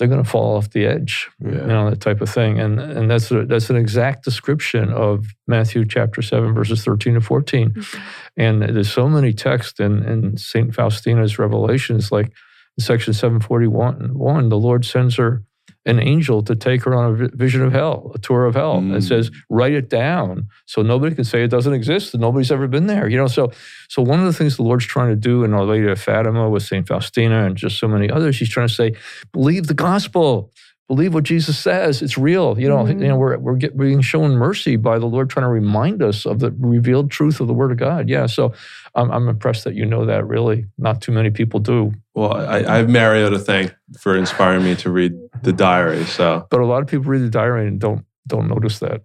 [0.00, 1.50] they're going to fall off the edge, Yeah.
[1.50, 2.58] you know, that type of thing.
[2.58, 7.20] And and that's a, that's an exact description of Matthew chapter seven, verses thirteen to
[7.20, 7.72] fourteen.
[7.72, 8.00] Mm-hmm.
[8.38, 12.32] And there's so many texts in, in Saint Faustina's Revelations, like
[12.78, 15.42] in section seven forty one, one the Lord sends her
[15.87, 18.93] an angel to take her on a vision of hell, a tour of hell, and
[18.93, 19.03] Mm.
[19.03, 22.87] says, write it down so nobody can say it doesn't exist and nobody's ever been
[22.87, 23.09] there.
[23.09, 23.51] You know, so
[23.88, 26.51] so one of the things the Lord's trying to do in Our Lady of Fatima
[26.51, 28.93] with Saint Faustina and just so many others, He's trying to say,
[29.33, 30.53] believe the gospel.
[30.90, 32.03] Believe what Jesus says.
[32.03, 32.59] It's real.
[32.59, 33.00] You know, Mhm.
[33.00, 36.26] you know, we're we're get, being shown mercy by the Lord, trying to remind us
[36.26, 38.09] of the revealed truth of the Word of God.
[38.09, 38.26] Yeah.
[38.26, 38.53] So
[38.96, 40.26] I'm, I'm impressed that you know that.
[40.26, 41.92] Really, not too many people do.
[42.16, 45.12] Well, I, I have Mario to thank for inspiring me to read
[45.44, 46.03] the diary.
[46.07, 49.03] So, But a lot of people read the diary and don't don't notice that.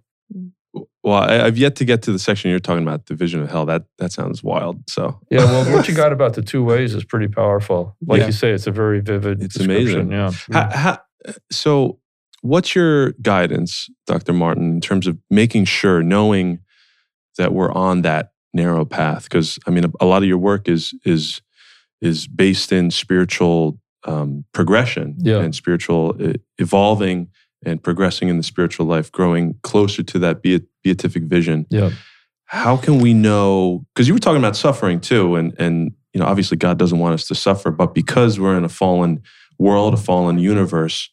[1.04, 3.48] well, I, I've yet to get to the section you're talking about, the vision of
[3.48, 3.64] hell.
[3.64, 4.82] That that sounds wild.
[4.90, 7.96] So, Yeah, well, what you got about the two ways is pretty powerful.
[8.04, 8.26] Like Yeah.
[8.26, 9.40] you say, it's a very vivid.
[9.40, 10.10] It's description, amazing.
[10.10, 10.30] Yeah.
[10.52, 11.02] Ha, ha,
[11.50, 11.98] so
[12.42, 14.32] what's your guidance, Dr.
[14.32, 16.60] Martin, in terms of making sure, knowing
[17.38, 19.24] that we're on that narrow path?
[19.24, 21.40] Because I mean, a, a lot of your work is is
[22.00, 25.40] is based in spiritual um, progression Yeah.
[25.40, 27.28] and spiritual uh, evolving
[27.64, 31.66] and progressing in the spiritual life, growing closer to that beat, beatific vision.
[31.70, 31.90] Yeah.
[32.44, 33.84] How can we know?
[33.94, 37.14] Because you were talking about suffering too, and and you know, obviously God doesn't want
[37.14, 39.20] us to suffer, but because we're in a fallen
[39.58, 41.10] world, a fallen universe,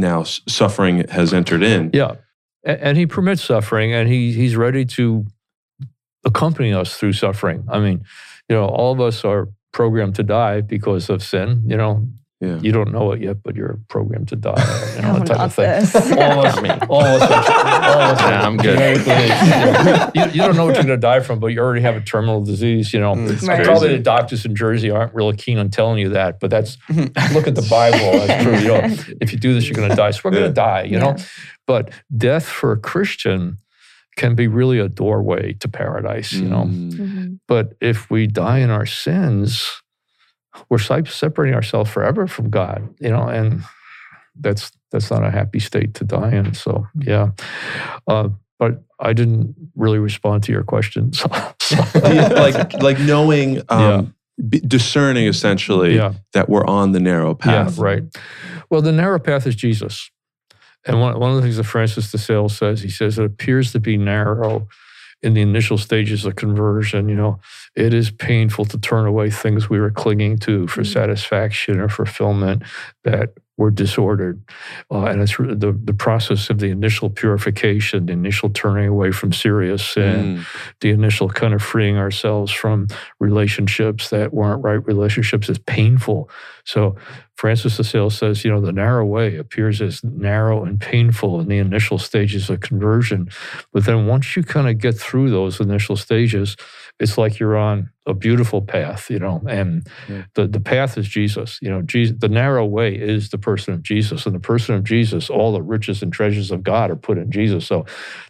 [0.00, 1.90] now suffering has entered in.
[1.92, 2.16] Yeah.
[2.64, 5.26] And he permits suffering and he he's ready to
[6.24, 7.64] accompany us through suffering.
[7.70, 8.04] I mean,
[8.48, 11.62] you know, all of us are programmed to die because of sin.
[11.66, 12.58] You know, Yeah.
[12.60, 14.52] you don't know it yet, but you're programmed to die.
[14.96, 15.80] You know, Oh, that type of thing.
[15.80, 15.94] this.
[16.12, 16.68] All of me.
[16.88, 18.76] All of us, all of us Yeah, I'm good.
[18.78, 21.96] genetically- you, you don't know what you're going to die from, but you already have
[21.96, 22.92] a terminal disease.
[22.92, 23.30] You know, Mm.
[23.30, 23.64] It's Right.
[23.64, 26.76] probably the doctors in Jersey aren't really keen on telling you that, but that's
[27.32, 28.26] look at the Bible.
[28.26, 28.58] That's true.
[28.58, 30.10] You know, if you do this, you're going to die.
[30.10, 30.40] So we're Yeah.
[30.40, 30.82] going to die.
[30.82, 31.16] You know,
[31.66, 33.58] but death for a Christian
[34.16, 36.32] can be really a doorway to paradise.
[36.34, 36.92] You know, Mm.
[36.92, 37.38] Mhm.
[37.48, 39.82] but if we die in our sins,
[40.68, 42.88] we're separating ourselves forever from God.
[43.00, 43.62] You know, and
[44.38, 46.54] that's that's not a happy state to die in.
[46.54, 47.30] So yeah,
[48.06, 51.12] uh, but I didn't really respond to your question.
[51.20, 51.28] So,
[51.60, 54.14] so- Yeah, like like knowing, um,
[54.48, 56.12] b- discerning essentially yeah.
[56.32, 57.76] that we're on the narrow path.
[57.78, 58.02] Yeah, right.
[58.70, 60.10] Well, the narrow path is Jesus.
[60.86, 63.72] And one, one of the things that Francis de Sales says, he says it appears
[63.72, 64.68] to be narrow
[65.26, 67.08] in the initial stages of conversion.
[67.08, 67.40] You know,
[67.74, 70.92] it is painful to turn away things we were clinging to for Mhm.
[70.92, 72.62] satisfaction or fulfillment
[73.04, 74.42] that were disordered.
[74.90, 79.32] Uh, and it's the, the process of the initial purification, the initial turning away from
[79.32, 80.46] serious sin, Mm.
[80.80, 82.86] the initial kind of freeing ourselves from
[83.18, 86.28] relationships that weren't right relationships is painful.
[86.64, 86.96] So
[87.36, 91.48] Francis de Sales says, you know, the narrow way appears as narrow and painful in
[91.48, 93.28] the initial stages of conversion.
[93.72, 96.56] But then once you kind of get through those initial stages,
[96.98, 99.48] it's like you're on a beautiful path, you know, mm-hmm.
[99.48, 100.22] and Yeah.
[100.34, 101.58] the, the path is Jesus.
[101.60, 104.24] You know, Jesus, the narrow way is the person of Jesus.
[104.26, 107.30] And the person of Jesus, all the riches and treasures of God are put in
[107.30, 107.66] Jesus.
[107.66, 107.84] So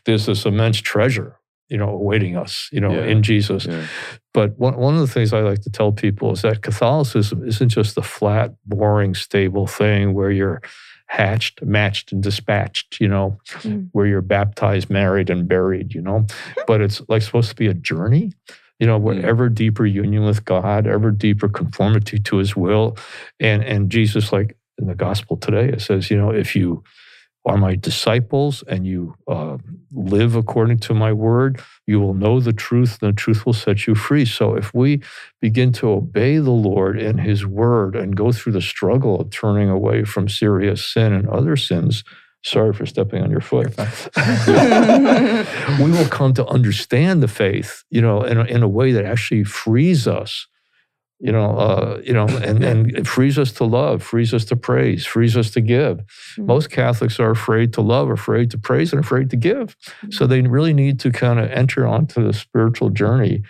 [0.04, 1.36] there's this immense treasure,
[1.68, 3.04] you know, awaiting us, you know, Yeah.
[3.04, 3.66] in Jesus.
[3.66, 3.86] Yeah.
[4.34, 7.68] But one, one of the things I like to tell people is that Catholicism isn't
[7.68, 10.60] just a flat, boring, stable thing where you're
[11.06, 13.88] hatched, matched, and dispatched, you know, Mm.
[13.92, 16.26] where you're baptized, married, and buried, you know.
[16.66, 18.32] But it's like supposed to be a journey,
[18.80, 19.22] you know, Mm.
[19.24, 22.96] ever deeper union with God, ever deeper conformity to his will.
[23.40, 26.82] And and Jesus, like in the gospel today, it says, you know, if you
[27.46, 29.58] are my disciples and you uh,
[29.92, 33.86] live according to my word, you will know the truth, and the truth will set
[33.86, 34.24] you free.
[34.24, 35.00] So if we
[35.40, 39.70] begin to obey the Lord and his word and go through the struggle of turning
[39.70, 42.02] away from serious sin and other sins,
[42.42, 43.76] sorry for stepping on your foot.
[45.80, 49.04] we will come to understand the faith, you know, in a, in a way that
[49.04, 50.46] actually frees us,
[51.18, 54.56] you know, uh, you know, and, and it frees us to love, frees us to
[54.56, 55.98] praise, frees us to give.
[56.38, 56.46] Mm.
[56.46, 59.76] Most Catholics are afraid to love, afraid to praise, and afraid to give.
[60.10, 63.42] So they really need to kind of enter onto the spiritual journey,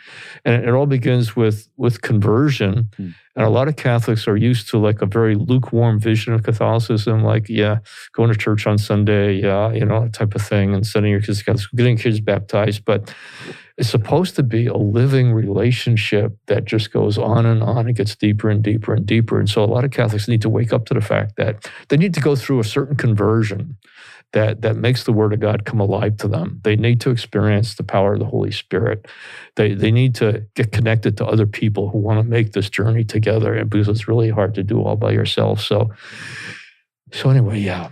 [0.44, 2.90] and it all begins with with conversion.
[2.98, 3.14] Mm.
[3.34, 7.22] And a lot of Catholics are used to like a very lukewarm vision of Catholicism,
[7.22, 7.80] like yeah,
[8.12, 11.40] going to church on Sunday, yeah, you know, type of thing, and sending your kids
[11.40, 12.84] to Catholic school, getting kids baptized.
[12.86, 13.12] But
[13.78, 17.88] it's supposed to be a living relationship that just goes on and on.
[17.88, 19.38] It gets deeper and deeper and deeper.
[19.38, 21.98] And so a lot of Catholics need to wake up to the fact that they
[21.98, 23.76] need to go through a certain conversion
[24.32, 26.60] that, that makes the Word of God come alive to them.
[26.64, 29.06] They need to experience the power of the Holy Spirit.
[29.56, 33.04] They, they need to get connected to other people who want to make this journey
[33.04, 33.54] together.
[33.54, 35.60] And because it's really hard to do all by yourself.
[35.60, 35.90] So,
[37.12, 37.90] so anyway, yeah.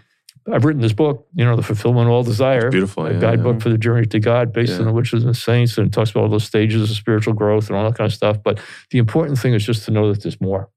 [0.53, 3.07] I've written this book, you know, The Fulfillment of All Desire Beautiful.
[3.07, 3.61] a yeah, guidebook yeah.
[3.63, 4.81] for the journey to God based Yeah.
[4.81, 7.33] on the witches and the saints, and it talks about all those stages of spiritual
[7.33, 8.43] growth and all that kind of stuff.
[8.43, 10.69] But the important thing is just to know that there's more.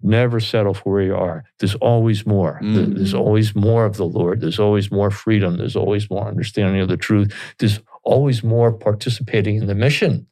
[0.00, 1.42] Never settle for where you are.
[1.58, 2.60] There's always more.
[2.62, 2.94] Mm.
[2.94, 4.40] There's always more of the Lord.
[4.40, 5.56] There's always more freedom.
[5.56, 7.34] There's always more understanding of the truth.
[7.58, 10.28] There's always more participating in the mission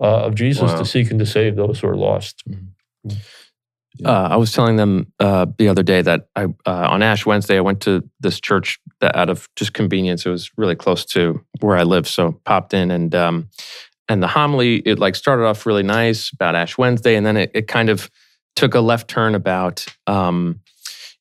[0.00, 0.78] uh, of Jesus Wow.
[0.78, 2.42] to seek and to save those who are lost.
[4.04, 7.56] Uh, I was telling them uh, the other day that I, uh, on Ash Wednesday,
[7.56, 10.26] I went to this church that out of just convenience.
[10.26, 13.48] It was really close to where I live, so popped in and um,
[14.08, 17.50] and the homily it like started off really nice about Ash Wednesday, and then it,
[17.54, 18.10] it kind of
[18.54, 20.60] took a left turn about, um,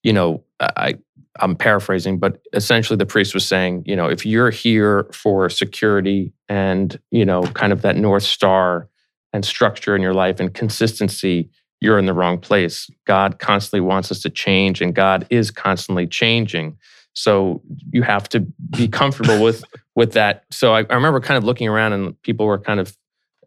[0.03, 0.95] you know, I
[1.39, 6.33] I'm paraphrasing, but essentially the priest was saying, you know, if you're here for security
[6.47, 8.89] and you know, kind of that north star
[9.33, 11.49] and structure in your life and consistency
[11.85, 12.89] you're in the wrong place.
[13.05, 16.77] God constantly wants us to change, and God is constantly changing.
[17.13, 19.63] So you have to be comfortable with
[19.95, 20.43] with that.
[20.49, 22.97] So I, I remember kind of looking around, and people were kind of.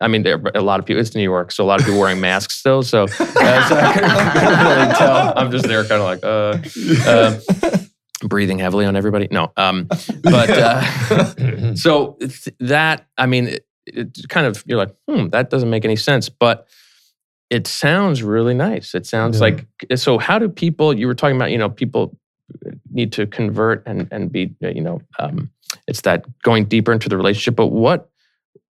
[0.00, 1.00] I mean, there, a lot of people.
[1.00, 2.84] It's New York, so a lot of people wearing masks still.
[2.84, 5.32] So, uh, so I couldn't really tell.
[5.36, 7.72] I'm just there, kind of like, uh,
[8.22, 9.26] um, breathing heavily on everybody.
[9.32, 9.88] No, um,
[10.22, 12.16] but uh, so
[12.60, 13.08] that.
[13.18, 16.68] I mean, it, it kind of you're like, hmm, that doesn't make any sense, but
[17.50, 18.94] it sounds really nice.
[18.94, 19.44] It sounds Yeah.
[19.46, 20.18] like so.
[20.18, 20.92] How do people?
[20.96, 22.16] You were talking about, you know, people
[22.90, 25.50] need to convert and and be, you know, um,
[25.86, 27.56] it's that going deeper into the relationship.
[27.56, 28.08] But what,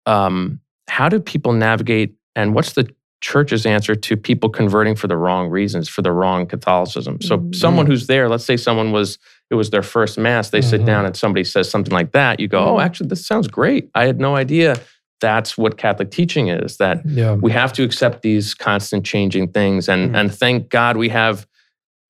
[0.06, 0.60] um,
[0.90, 2.16] how do people navigate?
[2.36, 2.90] And what's the
[3.22, 7.22] church's answer to people converting for the wrong reasons, for the wrong Catholicism?
[7.22, 7.56] So Mhm.
[7.56, 9.18] someone who's there, let's say someone was
[9.52, 10.86] it was their first mass, they sit Mhm.
[10.86, 12.40] down and somebody says something like that.
[12.40, 13.88] You go, oh, actually, this sounds great.
[13.94, 14.80] I had no idea
[15.24, 16.76] that's what Catholic teaching is.
[16.78, 17.34] That yeah.
[17.46, 20.18] we have to accept these constant changing things and Mhm.
[20.20, 21.48] and thank god we have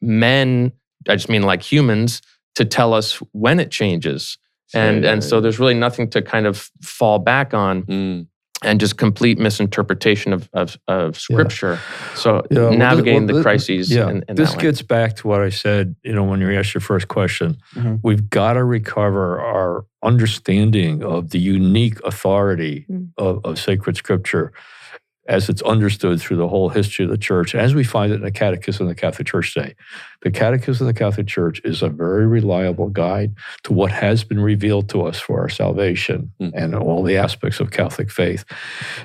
[0.01, 0.71] men
[1.07, 2.21] i just mean like humans
[2.55, 4.37] to tell us when it changes
[4.73, 8.27] and Yeah, and yeah, so there's really nothing to kind of fall back on Mm.
[8.63, 11.79] And just complete misinterpretation of of, of scripture
[12.15, 14.63] so Yeah, well, th- navigating well, the th- crises Yeah, in, in this that way.
[14.63, 15.95] gets back to what I said.
[16.03, 17.99] You know, when you asked your first question, Mhm.
[18.03, 23.09] we've got to recover our understanding of the unique authority Mm.
[23.17, 24.51] of, of sacred scripture
[25.27, 28.21] as it's understood through the whole history of the church, as we find it in
[28.23, 29.73] the Catechism of the Catholic Church today.
[30.21, 33.33] The Catechism of the Catholic Church is a very reliable guide
[33.63, 36.51] to what has been revealed to us for our salvation Mhm.
[36.53, 38.43] and all the aspects of Catholic faith.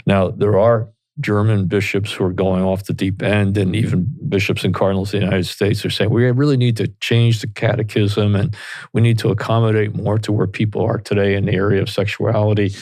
[0.06, 0.88] Now, there are
[1.20, 5.18] German bishops who are going off the deep end, and even bishops and cardinals in
[5.20, 8.54] the United States are saying we really need to change the catechism and
[8.92, 12.72] we need to accommodate more to where people are today in the area of sexuality.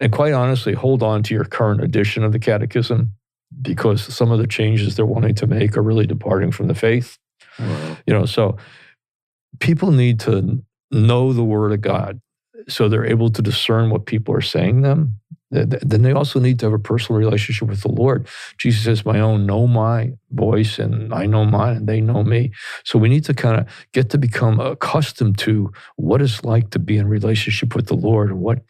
[0.00, 3.12] And quite honestly, hold on to your current edition of the catechism
[3.62, 7.18] because some of the changes they're wanting to make are really departing from the faith.
[7.58, 7.96] Wow.
[8.06, 8.56] You know, so
[9.60, 12.20] people need to know the word of God
[12.68, 15.14] so they're able to discern what people are saying them.
[15.52, 18.26] Th- th- Then they also need to have a personal relationship with the Lord.
[18.58, 22.50] Jesus says, My own know my voice, and I know mine, and they know me.
[22.84, 26.78] So we need to kind of get to become accustomed to what it's like to
[26.78, 28.60] be in relationship with the Lord and what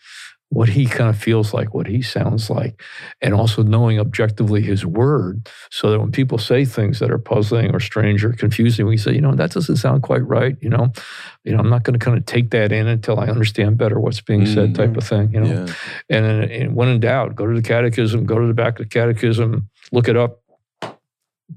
[0.51, 2.81] what he kind of feels like, what he sounds like,
[3.21, 7.75] and also knowing objectively his word, so that when people say things that are puzzling
[7.75, 10.57] or strange or confusing, we say, you know, that doesn't sound quite right.
[10.61, 10.93] You know,
[11.45, 13.99] you know, I'm not going to kind of take that in until I understand better
[13.99, 14.97] what's being said, type Mm.
[14.99, 15.33] of thing.
[15.35, 15.75] You know, Yeah.
[16.11, 18.85] and, then, and when in doubt, go to the catechism, go to the back of
[18.87, 20.43] the catechism, look it up.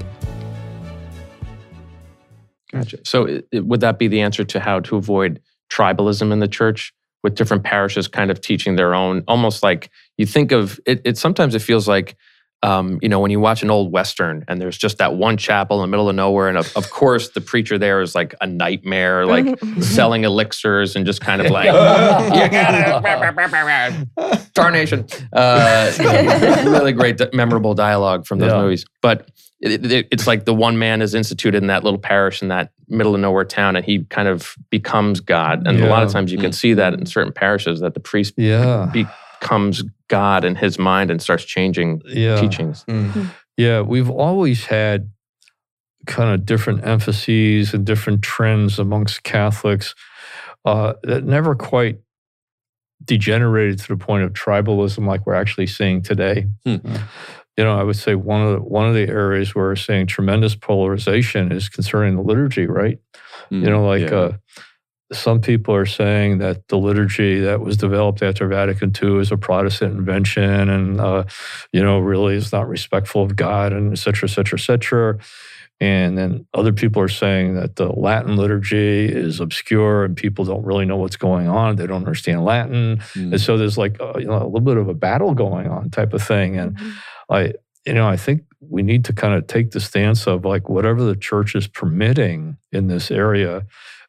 [2.72, 2.98] Gotcha.
[3.05, 6.48] So, it, it- would that be the answer to how to avoid tribalism in the
[6.48, 9.22] church, with different parishes kind of teaching their own?
[9.29, 11.00] Almost like you think of it.
[11.05, 12.16] it sometimes it feels like,
[12.62, 15.77] um, you know, when you watch an old western and there's just that one chapel
[15.83, 18.47] in the middle of nowhere, and of, of course the preacher there is like a
[18.47, 19.47] nightmare, like
[19.81, 21.66] selling elixirs and just kind of like,
[22.35, 23.03] you got it,
[24.55, 25.07] tarnation.
[25.33, 25.92] Uh,
[26.66, 28.61] really great, memorable dialogue from those Yeah.
[28.62, 29.29] movies, but
[29.61, 32.73] it, it- it's like the one man is instituted in that little parish in that
[32.88, 36.31] middle of nowhere town and he kind of becomes god and a lot of times
[36.31, 38.88] you can see that in certain parishes that the priest Yeah.
[39.40, 42.37] Becomes god in his mind and starts changing Yeah.
[42.40, 43.31] teachings Mm.
[43.57, 45.11] Yeah, we've always had
[46.07, 49.94] kind of different emphases and different trends amongst Catholics
[50.66, 51.99] uh, that never quite
[53.05, 56.46] degenerated to the point of tribalism like we're actually seeing today.
[56.64, 56.77] Hmm.
[57.57, 60.07] You know, I would say one of the, one of the areas where we're seeing
[60.07, 62.99] tremendous polarization is concerning the liturgy, right?
[63.51, 64.16] You know, like Mm, Yeah.
[64.18, 64.33] uh,
[65.12, 69.37] some people are saying that the liturgy that was developed after Vatican II is a
[69.37, 71.25] Protestant invention and, uh,
[71.73, 75.19] you know, really is not respectful of God and et cetera, et cetera, et cetera.
[75.79, 80.64] And then other people are saying that the Latin liturgy is obscure and people don't
[80.64, 81.77] really know what's going on.
[81.77, 82.99] They don't understand Latin.
[83.14, 83.33] Mm.
[83.33, 85.90] And so there's like uh, you know, a little bit of a battle going on
[85.90, 86.57] type of thing.
[86.57, 86.79] And
[87.31, 87.53] I,
[87.85, 91.05] you know, I think we need to kind of take the stance of like whatever
[91.05, 93.66] the church is permitting in this area,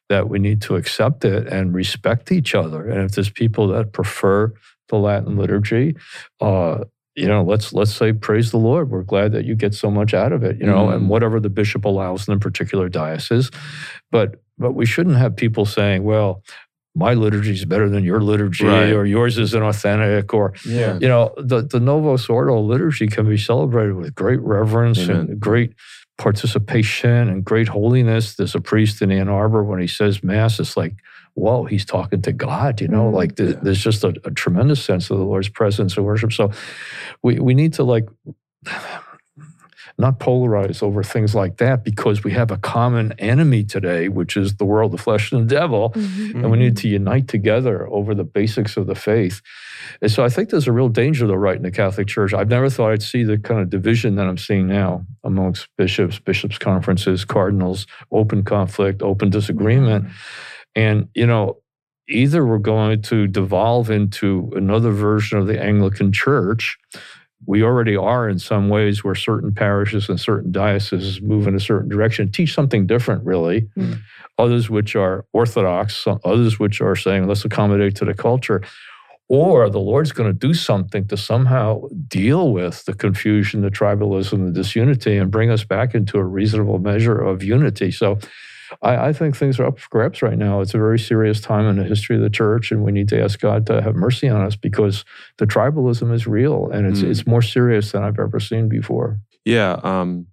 [0.08, 2.88] that we need to accept it and respect each other.
[2.88, 4.52] And if there's people that prefer
[4.88, 5.96] the Latin liturgy,
[6.40, 8.90] uh, you know, let's let's say praise the Lord.
[8.90, 10.94] We're glad that you get so much out of it, you know, Mm.
[10.94, 13.50] and whatever the bishop allows in a particular diocese.
[14.12, 16.42] But but we shouldn't have people saying, well,
[16.94, 18.92] my liturgy is better than your liturgy, Right.
[18.92, 20.98] or yours isn't authentic, or yeah.
[21.00, 25.16] you know, the, the Novus Ordo liturgy can be celebrated with great reverence Amen.
[25.16, 25.74] and great
[26.18, 28.34] participation and great holiness.
[28.34, 30.94] There's a priest in Ann Arbor when he says Mass, it's like,
[31.34, 33.14] whoa, he's talking to God, you know, Mm.
[33.14, 33.60] like th- Yeah.
[33.62, 36.32] there's just a, a tremendous sense of the Lord's presence and worship.
[36.32, 36.50] So
[37.22, 38.08] we, we need to like
[40.00, 44.54] not polarize over things like that because we have a common enemy today, which is
[44.56, 46.34] the world, the flesh, and the devil Mhm.
[46.36, 49.42] and we need to unite together over the basics of the faith.
[50.00, 52.32] And so I think there's a real danger, though, right in the Catholic Church.
[52.32, 56.18] I've never thought I'd see the kind of division that I'm seeing now amongst bishops,
[56.20, 60.06] bishops' conferences, cardinals, open conflict, open disagreement.
[60.76, 61.56] And, you know,
[62.08, 66.78] either we're going to devolve into another version of the Anglican Church.
[67.46, 71.60] We already are in some ways where certain parishes and certain dioceses move in a
[71.60, 73.68] certain direction, teach something different, really.
[73.76, 74.00] Mm.
[74.38, 78.62] Others which are orthodox, some- others which are saying, let's accommodate to the culture.
[79.28, 84.46] Or the Lord's going to do something to somehow deal with the confusion, the tribalism,
[84.46, 87.90] the disunity, and bring us back into a reasonable measure of unity.
[87.90, 88.18] So
[88.82, 90.60] I, I think things are up for grabs right now.
[90.60, 93.22] It's a very serious time in the history of the church, and we need to
[93.22, 95.04] ask God to have mercy on us because
[95.38, 97.10] the tribalism is real and it's Mm.
[97.10, 99.20] it's more serious than I've ever seen before.
[99.44, 100.26] Yeah, um,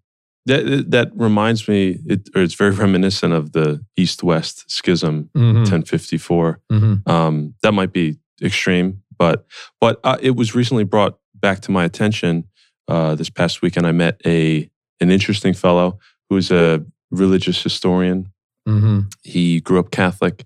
[0.48, 5.58] that that reminds me, it, or it's very reminiscent of the East-West Schism, Mm-hmm.
[5.60, 6.60] 1054.
[6.72, 7.10] Mm-hmm.
[7.10, 9.46] Um, that might be extreme, but
[9.80, 12.44] but uh, it was recently brought back to my attention
[12.88, 13.88] uh, this past weekend.
[13.88, 14.70] I met a
[15.02, 18.32] an interesting fellow who's a religious historian.
[18.68, 19.02] Mm-hmm.
[19.24, 20.46] He grew up Catholic,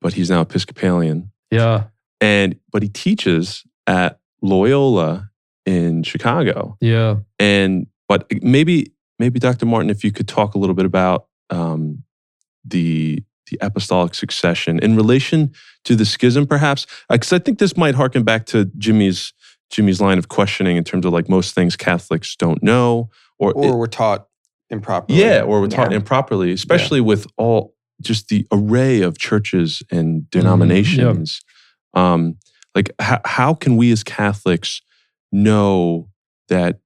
[0.00, 1.84] but he's now Episcopalian, Yeah.
[2.20, 5.30] and but he teaches at Loyola
[5.64, 6.76] in Chicago.
[6.80, 7.16] Yeah.
[7.38, 9.66] And but maybe maybe Dr.
[9.66, 12.04] Martin, if you could talk a little bit about um,
[12.64, 15.52] the the apostolic succession in relation
[15.84, 19.32] to the schism, perhaps, because I think this might harken back to Jimmy's
[19.70, 23.64] Jimmy's line of questioning in terms of like most things Catholics don't know, or, or
[23.66, 24.26] it- we're taught
[24.70, 25.18] improperly.
[25.20, 25.96] yeah, or we're taught Yeah.
[25.98, 31.40] improperly, especially with all just the array of churches and denominations.
[31.94, 32.36] Um,
[32.74, 34.82] like, how, how can we as Catholics
[35.32, 36.08] know
[36.48, 36.80] that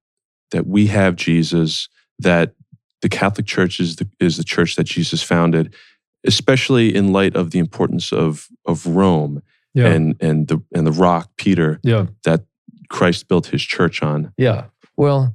[0.52, 2.54] that we have Jesus, that
[3.02, 5.74] the Catholic Church is the is the church that Jesus founded,
[6.24, 9.42] especially in light of the importance of of Rome
[9.74, 9.86] Yeah.
[9.88, 12.06] and and the and the rock Peter yeah.
[12.24, 12.44] that
[12.88, 14.32] Christ built his church on.
[14.36, 14.64] Yeah.
[14.96, 15.34] Well,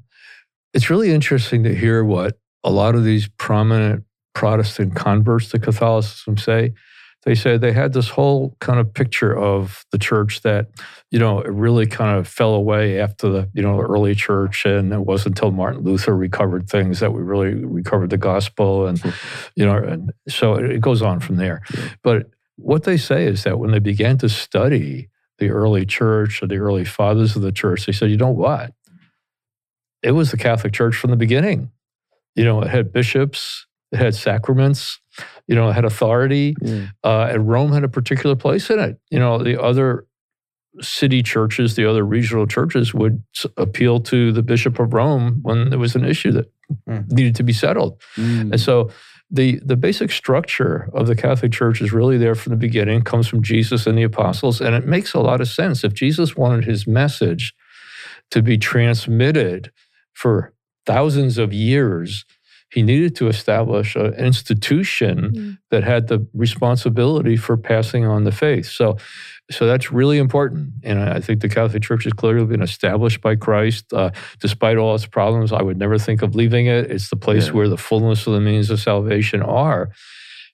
[0.75, 4.03] it's really interesting to hear what a lot of these prominent
[4.33, 6.73] Protestant converts to Catholicism say.
[7.23, 10.67] They say they had this whole kind of picture of the church that,
[11.09, 14.65] you know, it really kind of fell away after the, you know, the early church.
[14.65, 18.85] And it wasn't until Martin Luther recovered things that we really recovered the gospel.
[18.85, 19.01] And,
[19.55, 21.63] you know, and so it goes on from there.
[22.03, 25.09] But what they say is that when they began to study
[25.39, 28.71] the early church or the early fathers of the church, they said, you know what?
[30.05, 31.71] It was the Catholic Church from the beginning.
[32.35, 34.99] You know, it had bishops, it had sacraments,
[35.47, 36.55] you know, it had authority,
[37.03, 38.99] uh, and Rome had a particular place in it.
[39.09, 40.05] You know, the other
[40.81, 45.69] city churches, the other regional churches would s- appeal to the Bishop of Rome when
[45.69, 46.51] there was an issue that
[46.89, 47.09] Mm.
[47.11, 48.01] needed to be settled.
[48.51, 48.89] And so
[49.31, 53.27] the the basic structure of the Catholic Church is really there from the beginning, comes
[53.27, 55.83] from Jesus and the apostles, and it makes a lot of sense.
[55.83, 57.53] If Jesus wanted his message
[58.31, 59.71] to be transmitted
[60.15, 60.53] for
[60.87, 62.25] thousands of years,
[62.71, 68.65] he needed to establish an institution that had the responsibility for passing on the faith.
[68.65, 68.97] So
[69.51, 70.73] so that's really important.
[70.83, 73.93] And I think the Catholic Church has clearly been established by Christ.
[73.93, 74.09] Uh,
[74.39, 76.89] despite all its problems, I would never think of leaving it.
[76.89, 77.53] It's the place Yeah.
[77.53, 79.91] where the fullness of the means of salvation are.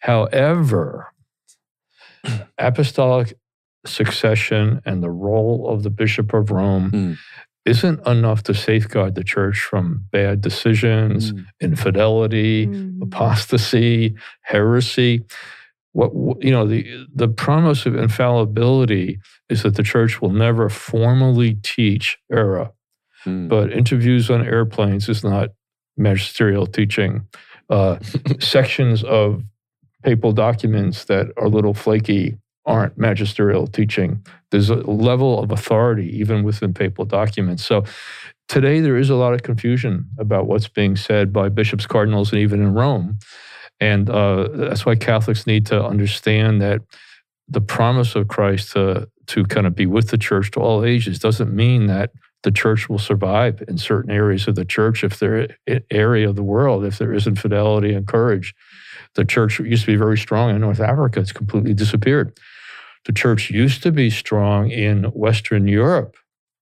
[0.02, 1.14] However,
[2.58, 3.34] apostolic
[3.86, 7.18] succession and the role of the Bishop of Rome Mm.
[7.66, 11.46] Isn't enough to safeguard the church from bad decisions, Mm.
[11.62, 13.02] infidelity, Mm.
[13.04, 15.24] apostasy, heresy.
[15.94, 20.70] What what- you know, the the promise of infallibility is that the church will never
[20.70, 22.72] formally teach error,
[23.26, 23.48] Mm.
[23.50, 25.50] but interviews on airplanes is not
[25.98, 27.28] magisterial teaching.
[27.70, 27.98] Uh,
[28.40, 29.44] sections of
[30.04, 34.26] papal documents that are a little flaky aren't magisterial teaching.
[34.52, 37.66] There's a level of authority even within papal documents.
[37.66, 37.84] So
[38.48, 42.42] today there is a lot of confusion about what's being said by bishops, cardinals, and
[42.42, 43.18] even in Rome.
[43.80, 46.82] And uh, that's why Catholics need to understand that
[47.48, 51.20] the promise of Christ to, to kind of be with the church to all ages
[51.20, 52.12] doesn't mean that
[52.44, 55.56] the church will survive in certain areas of the church if there
[55.92, 58.54] area of the world if there isn't fidelity and courage.
[59.16, 62.38] The church used to be very strong in North Africa; it's completely disappeared.
[63.06, 66.16] The church used to be strong in Western Europe,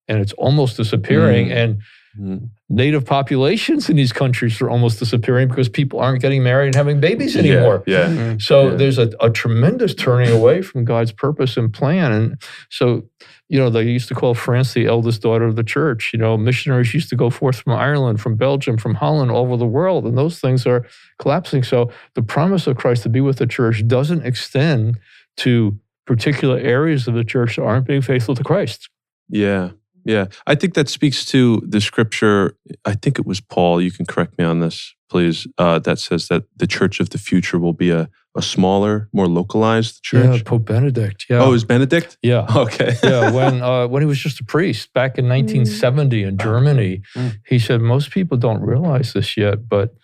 [0.07, 1.47] and it's almost disappearing.
[1.49, 1.55] Mm.
[1.63, 1.81] And
[2.19, 2.49] Mm.
[2.69, 6.99] native populations in these countries are almost disappearing because people aren't getting married and having
[6.99, 7.83] babies Yeah, anymore.
[7.85, 8.07] Yeah.
[8.09, 8.41] Mhm.
[8.41, 8.75] So Yeah.
[8.77, 12.11] there's a, a tremendous turning away from God's purpose and plan.
[12.11, 13.07] And so,
[13.49, 16.11] you know, they used to call France the eldest daughter of the church.
[16.13, 19.57] You know, missionaries used to go forth from Ireland, from Belgium, from Holland, all over
[19.57, 20.05] the world.
[20.05, 20.85] And those things are
[21.17, 21.63] collapsing.
[21.63, 24.99] So the promise of Christ to be with the church doesn't extend
[25.37, 28.87] to particular areas of the church that aren't being faithful to Christ.
[29.29, 29.71] Yeah.
[30.05, 30.27] Yeah.
[30.45, 32.55] I think that speaks to the scripture.
[32.85, 33.81] I think it was Paul.
[33.81, 35.47] You can correct me on this, please.
[35.57, 39.27] Uh, that says that the church of the future will be a, a smaller, more
[39.27, 40.37] localized church.
[40.37, 41.25] Yeah, Pope Benedict.
[41.29, 41.43] Yeah.
[41.43, 42.17] Oh, is Benedict?
[42.21, 42.45] yeah.
[42.55, 42.95] Okay.
[43.03, 47.39] yeah, when uh, when he was just a priest back in 1970 in Germany, Mm.
[47.47, 49.95] he said most people don't realize this yet, but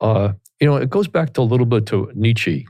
[0.00, 2.66] uh, you know it goes back to a little bit to Nietzsche.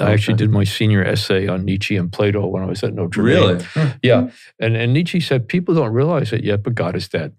[0.00, 3.22] I actually did my senior essay on Nietzsche and Plato when I was at Notre
[3.22, 3.26] Dame.
[3.26, 3.64] Really?
[4.02, 7.32] yeah, and and Nietzsche said people don't realize it yet, but God is dead,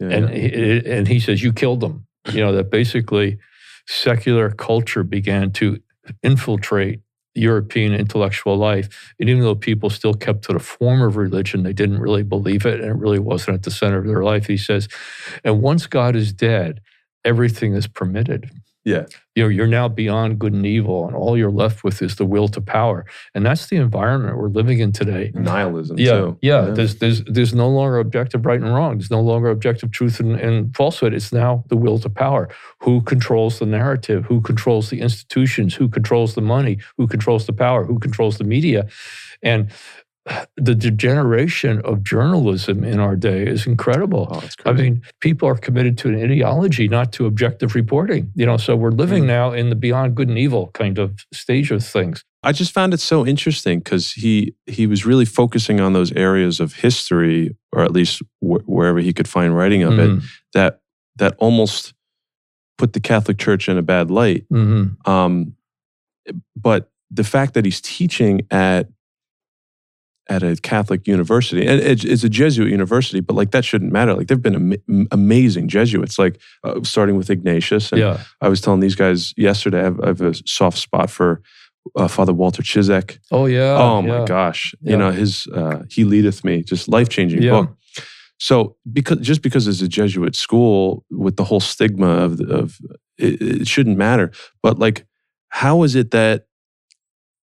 [0.00, 0.08] Yeah.
[0.16, 2.06] and he, and he says you killed them.
[2.32, 3.38] You know that basically
[3.86, 5.78] secular culture began to
[6.22, 7.00] infiltrate
[7.34, 9.12] European intellectual life.
[9.18, 12.64] And even though people still kept to the form of religion, they didn't really believe
[12.64, 14.46] it and it really wasn't at the center of their life.
[14.46, 14.88] He says,
[15.42, 16.80] and once God is dead,
[17.24, 18.50] everything is permitted.
[18.84, 19.06] Yeah.
[19.34, 22.26] You know, you're now beyond good and evil, and all you're left with is the
[22.26, 23.06] will to power.
[23.34, 25.32] And that's the environment we're living in today.
[25.34, 26.38] Nihilism, Yeah, too.
[26.42, 26.60] yeah.
[26.66, 28.98] There's there's there's no longer objective right and wrong.
[28.98, 31.14] There's no longer objective truth and, and falsehood.
[31.14, 32.48] It's now the will to power.
[32.80, 34.26] Who controls the narrative?
[34.26, 35.74] Who controls the institutions?
[35.74, 36.78] Who controls the money?
[36.98, 37.84] Who controls the power?
[37.86, 38.86] Who controls the media?
[39.42, 39.70] And
[40.56, 44.28] the degeneration of journalism in our day is incredible.
[44.30, 48.30] Oh, I mean, people are committed to an ideology, not to objective reporting.
[48.34, 49.26] You know, so we're living Mm.
[49.26, 52.24] now in the beyond good and evil kind of stage of things.
[52.42, 56.58] I just found it so interesting because he he was really focusing on those areas
[56.60, 60.22] of history, or at least wh- wherever he could find writing of it, Mhm.
[60.54, 60.80] that
[61.16, 61.92] that almost
[62.78, 64.44] put the Catholic Church in a bad light.
[64.52, 64.96] Mhm.
[65.06, 65.54] Um,
[66.56, 68.88] but the fact that he's teaching at
[70.28, 74.14] at a Catholic university, and it's, it's a Jesuit university, but like that shouldn't matter.
[74.14, 77.92] Like they've been am- amazing Jesuits, like uh, starting with Ignatius.
[77.92, 78.22] And Yeah.
[78.40, 81.42] I was telling these guys yesterday, I have, I have a soft spot for
[81.96, 83.18] uh, Father Walter Ciszek.
[83.30, 83.76] Oh yeah.
[83.78, 84.20] oh yeah.
[84.20, 84.90] my gosh, Yeah.
[84.92, 87.50] you know his uh, He Leadeth Me, just life changing Yeah.
[87.50, 87.76] book.
[88.38, 92.78] So because just because it's a Jesuit school with the whole stigma of of
[93.18, 95.06] it, it shouldn't matter, but like
[95.48, 96.46] how is it that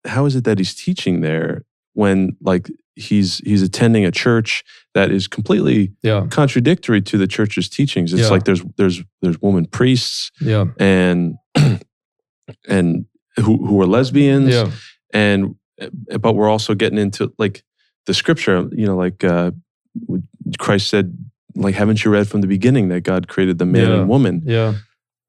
[0.06, 1.64] how is it that he's teaching there
[1.96, 4.62] when like he's he's attending a church
[4.94, 6.26] that is completely Yeah.
[6.30, 8.12] contradictory to the church's teachings?
[8.12, 8.28] It's Yeah.
[8.28, 10.66] like there's there's there's woman priests Yeah.
[10.78, 11.36] and
[12.68, 14.70] and who who are lesbians Yeah.
[15.12, 15.54] and
[16.20, 17.62] but we're also getting into like
[18.06, 19.50] the scripture you know like uh
[20.58, 21.16] christ said
[21.54, 24.00] like haven't you read from the beginning that god created the man Yeah.
[24.00, 24.74] and woman Yeah.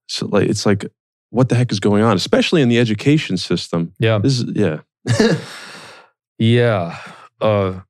[0.07, 0.85] so like it's like
[1.31, 4.19] what the heck is going on especially in the education system Yeah.
[4.19, 4.79] this is yeah
[6.37, 6.97] Yeah.
[7.41, 7.81] Uh,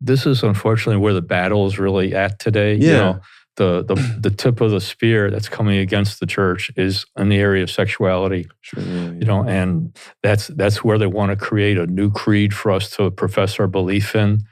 [0.00, 2.74] this is unfortunately where the battle is really at today.
[2.74, 2.96] You Yeah.
[2.96, 3.20] know,
[3.56, 7.36] the, the the tip of the spear that's coming against the church is in the
[7.38, 8.46] area of sexuality.
[8.60, 12.54] sure, yeah, You know, and that's that's where they want to create a new creed
[12.54, 14.42] for us to profess our belief in.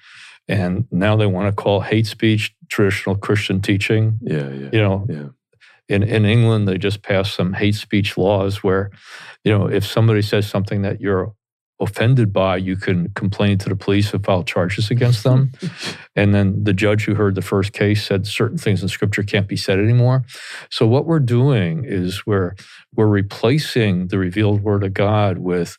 [0.48, 4.18] And now they want to call hate speech traditional Christian teaching.
[4.22, 5.28] yeah yeah You know, yeah
[5.88, 8.90] in, in England, they just passed some hate speech laws where,
[9.42, 11.32] you know, if somebody says something that you're
[11.80, 15.52] offended by, you can complain to the police and file charges against them.
[16.16, 19.46] and then the judge who heard the first case said certain things in scripture can't
[19.46, 20.24] be said anymore.
[20.70, 22.54] So what we're doing is we're
[22.94, 25.76] we're replacing the revealed word of God with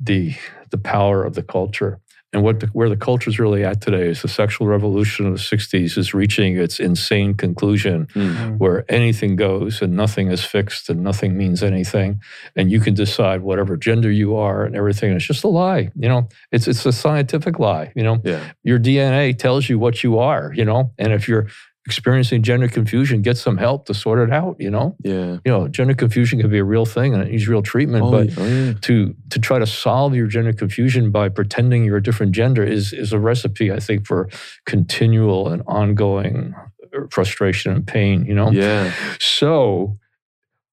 [0.00, 0.34] the
[0.70, 2.00] the power of the culture.
[2.34, 5.32] And what the, where the culture is really at today is the sexual revolution of
[5.34, 8.58] the 60s is reaching its insane conclusion Mm.
[8.58, 12.20] where anything goes and nothing is fixed and nothing means anything.
[12.56, 15.12] And you can decide whatever gender you are and everything.
[15.12, 16.28] It's just a lie you know?
[16.52, 18.20] It's it's a scientific lie you know?
[18.24, 18.40] Yeah.
[18.64, 20.92] Your dna tells you what you are you know?
[20.98, 21.46] And if you're
[21.86, 24.96] experiencing gender confusion get some help to sort it out you know?
[25.02, 25.38] Yeah.
[25.44, 28.10] You know gender confusion can be a real thing and it needs real treatment oh,
[28.10, 28.72] but oh, yeah.
[28.82, 32.92] to to try to solve your gender confusion by pretending you're a different gender is
[32.92, 34.28] is a recipe i think for
[34.66, 36.54] continual and ongoing
[36.94, 38.50] uh, frustration and pain you know?
[38.50, 38.92] Yeah.
[39.20, 39.98] So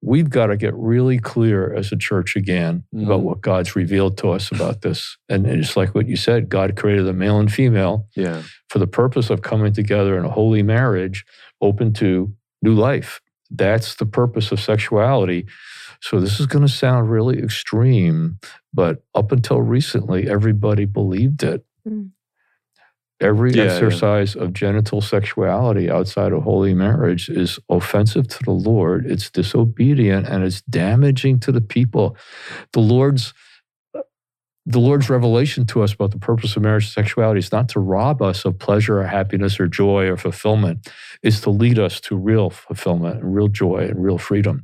[0.04, 3.24] we've got to get really clear as a church again about Mhm.
[3.24, 5.18] what God's revealed to us about this.
[5.30, 8.88] And it's like what you said God created the male and female yeah for the
[8.88, 11.24] purpose of coming together in a holy marriage
[11.62, 12.34] open to
[12.64, 13.22] new life.
[13.52, 15.45] That's the purpose of sexuality.
[16.02, 18.39] So this is going to sound really extreme,
[18.74, 21.64] but up until recently, everybody believed it.
[21.88, 22.10] Mm.
[23.22, 23.72] Every Yeah, yeah.
[23.72, 29.05] exercise of genital sexuality outside of holy marriage is offensive to the Lord.
[29.05, 32.17] It's disobedient and it's damaging to the people.
[32.74, 33.34] The Lord's
[34.67, 37.80] the Lord's revelation to us about the purpose of marriage and sexuality is not to
[37.80, 40.88] rob us of pleasure or happiness or joy or fulfillment.
[41.24, 44.61] It's to lead us to real fulfillment and real joy and real freedom.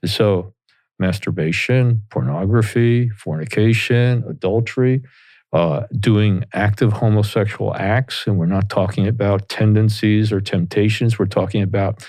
[0.00, 0.54] And so
[0.98, 5.02] masturbation, pornography, fornication, adultery,
[5.54, 8.26] uh, doing active homosexual acts.
[8.26, 11.16] And we're not talking about tendencies or temptations.
[11.16, 12.04] We're talking about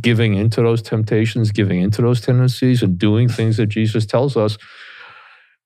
[0.00, 4.56] giving into those temptations, giving into those tendencies, and doing things that Jesus tells us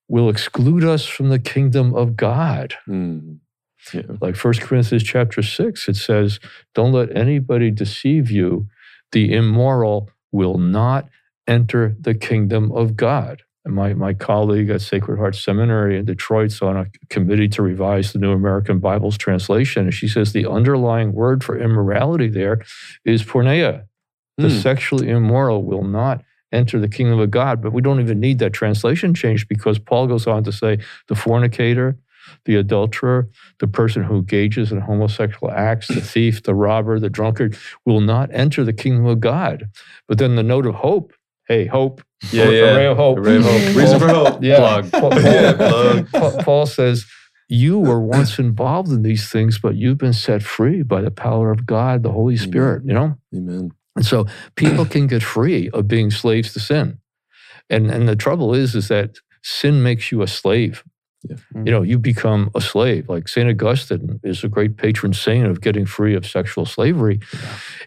[0.08, 2.74] will exclude us from the kingdom of God.
[2.88, 3.40] Mm.
[3.92, 6.40] yeah Like 1 Corinthians chapter 6, it says,
[6.74, 8.68] Don't let anybody deceive you.
[9.12, 11.10] The immoral will not
[11.46, 13.42] enter the kingdom of God.
[13.64, 18.12] And my, my colleague at Sacred Heart Seminary in Detroit's on a committee to revise
[18.12, 19.84] the New American Bible's translation.
[19.84, 22.62] And she says the underlying word for immorality there
[23.04, 23.84] is porneia.
[24.38, 24.62] The Mm.
[24.62, 27.60] sexually immoral will not enter the kingdom of God.
[27.60, 30.78] But we don't even need that translation change because Paul goes on to say
[31.08, 31.98] the fornicator,
[32.44, 33.28] the adulterer,
[33.58, 38.30] the person who engages in homosexual acts, the thief, the robber, the drunkard will not
[38.32, 39.68] enter the kingdom of God.
[40.06, 41.12] But then the note of hope,
[41.48, 42.02] hey, hope,
[42.32, 43.18] yeah a yeah ray of hope.
[43.18, 43.62] A ray of hope.
[43.76, 44.56] reason for hope Yeah.
[44.58, 46.12] plug Paul, Paul- Yeah, plug.
[46.12, 47.06] Pa- Paul says,
[47.48, 51.50] You were once involved in these things, but you've been set free by the power
[51.50, 53.16] of God, the Holy Spirit, you know?
[53.34, 56.98] amen And so people can get free of being slaves to sin.
[57.70, 60.84] And and the trouble is is that sin makes you a slave.
[61.22, 61.36] Yeah.
[61.64, 63.08] You know, you become a slave.
[63.08, 63.48] Like St.
[63.48, 67.20] Augustine is a great patron saint of getting free of sexual slavery.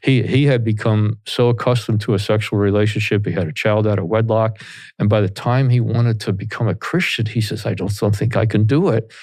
[0.03, 3.25] He, he had become so accustomed to a sexual relationship.
[3.25, 4.61] He had a child out of wedlock.
[4.99, 8.15] And by the time he wanted to become a Christian, he says, I don't, don't
[8.15, 9.13] think I can do it.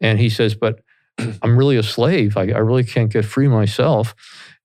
[0.00, 0.80] And he says, But
[1.42, 2.36] I'm really a slave.
[2.36, 4.14] I, I really can't get free myself.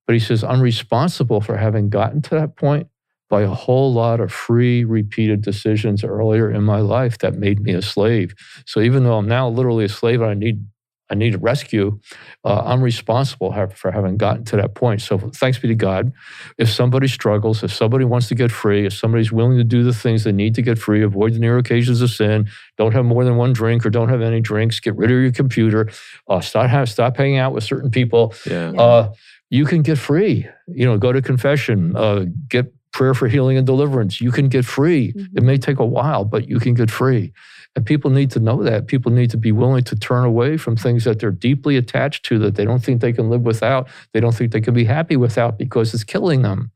[0.08, 2.88] But he says, I'm responsible for having gotten to that point
[3.34, 7.74] by a whole lot of free, repeated decisions earlier in my life that made me
[7.74, 8.36] a slave.
[8.68, 10.64] So even though I'm now literally a slave and I need
[11.10, 12.00] I need a rescue,
[12.46, 15.02] uh, I'm responsible for having gotten to that point.
[15.02, 16.12] So thanks be to God.
[16.60, 19.94] If somebody struggles, if somebody wants to get free, if somebody's willing to do the
[19.94, 23.24] things they need to get free, avoid the near occasions of sin, don't have more
[23.26, 25.90] than one drink or don't have any drinks, get rid of your computer,
[26.30, 28.34] uh, stop, have, stop hanging out with certain people.
[28.46, 28.72] Yeah.
[28.72, 29.14] Uh,
[29.50, 30.48] you can get free.
[30.68, 34.22] You know, go to confession, uh, get prayer for healing and deliverance.
[34.22, 35.12] You can get free.
[35.12, 35.38] Mm-hmm.
[35.38, 37.34] It may take a while, but you can get free.
[37.76, 38.88] And people need to know that.
[38.88, 42.38] People need to be willing to turn away from things that they're deeply attached to,
[42.40, 45.18] that they don't think they can live without, they don't think they can be happy
[45.18, 46.72] without because it's killing them.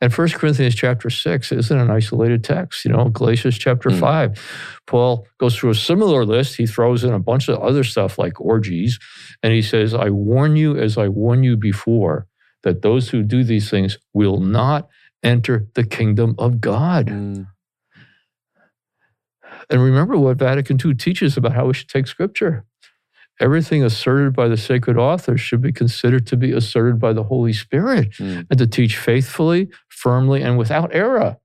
[0.00, 2.84] And First Corinthians chapter 6 isn't an isolated text.
[2.84, 3.98] You know, Galatians chapter mm.
[3.98, 6.56] 5, Paul goes through a similar list.
[6.56, 8.98] He throws in a bunch of other stuff like orgies.
[9.42, 12.26] And he says, I warn you as I warned you before
[12.62, 14.88] that those who do these things will not
[15.22, 17.06] enter the kingdom of God.
[17.08, 17.46] Mm.
[19.68, 22.64] And remember what Vatican II teaches about how we should take scripture.
[23.40, 27.52] Everything asserted by the sacred authors should be considered to be asserted by the Holy
[27.52, 28.46] Spirit mm.
[28.48, 31.36] and to teach faithfully, firmly, and without error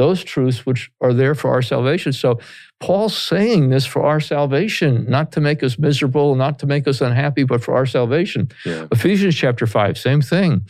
[0.00, 2.10] those truths which are there for our salvation.
[2.14, 2.40] So
[2.80, 7.02] Paul's saying this for our salvation, not to make us miserable, not to make us
[7.02, 8.48] unhappy, but for our salvation.
[8.64, 8.86] Yeah.
[8.90, 10.66] Ephesians chapter 5, same thing.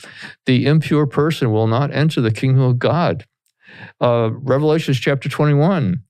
[0.46, 3.24] The impure person will not enter the kingdom of God.
[4.00, 6.02] Uh, Revelations chapter 21,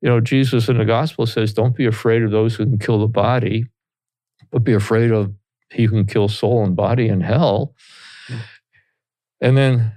[0.00, 2.98] you know, Jesus in the gospel says, Don't be afraid of those who can kill
[2.98, 3.66] the body,
[4.50, 5.32] but be afraid of
[5.70, 7.76] he who can kill soul and body in hell.
[8.26, 8.36] Hmm.
[9.40, 9.92] And then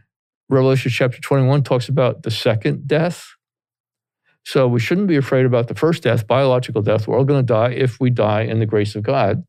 [0.50, 3.36] Revelation chapter 21 talks about the second death.
[4.44, 7.08] So we shouldn't be afraid about the first death, biological death.
[7.08, 9.44] We're all going to die if we die in the grace of God.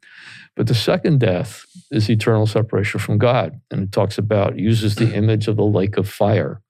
[0.57, 3.61] But the second death is eternal separation from God.
[3.70, 5.14] And it talks about, uses the mm.
[5.14, 6.62] image of the lake of fire.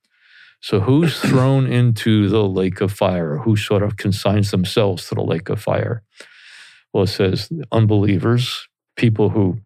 [0.61, 3.39] So who's thrown into the lake of fire?
[3.39, 6.03] Who sort of consigns themselves to the lake of fire?
[6.93, 8.66] Well, it says unbelievers,
[8.97, 9.61] people who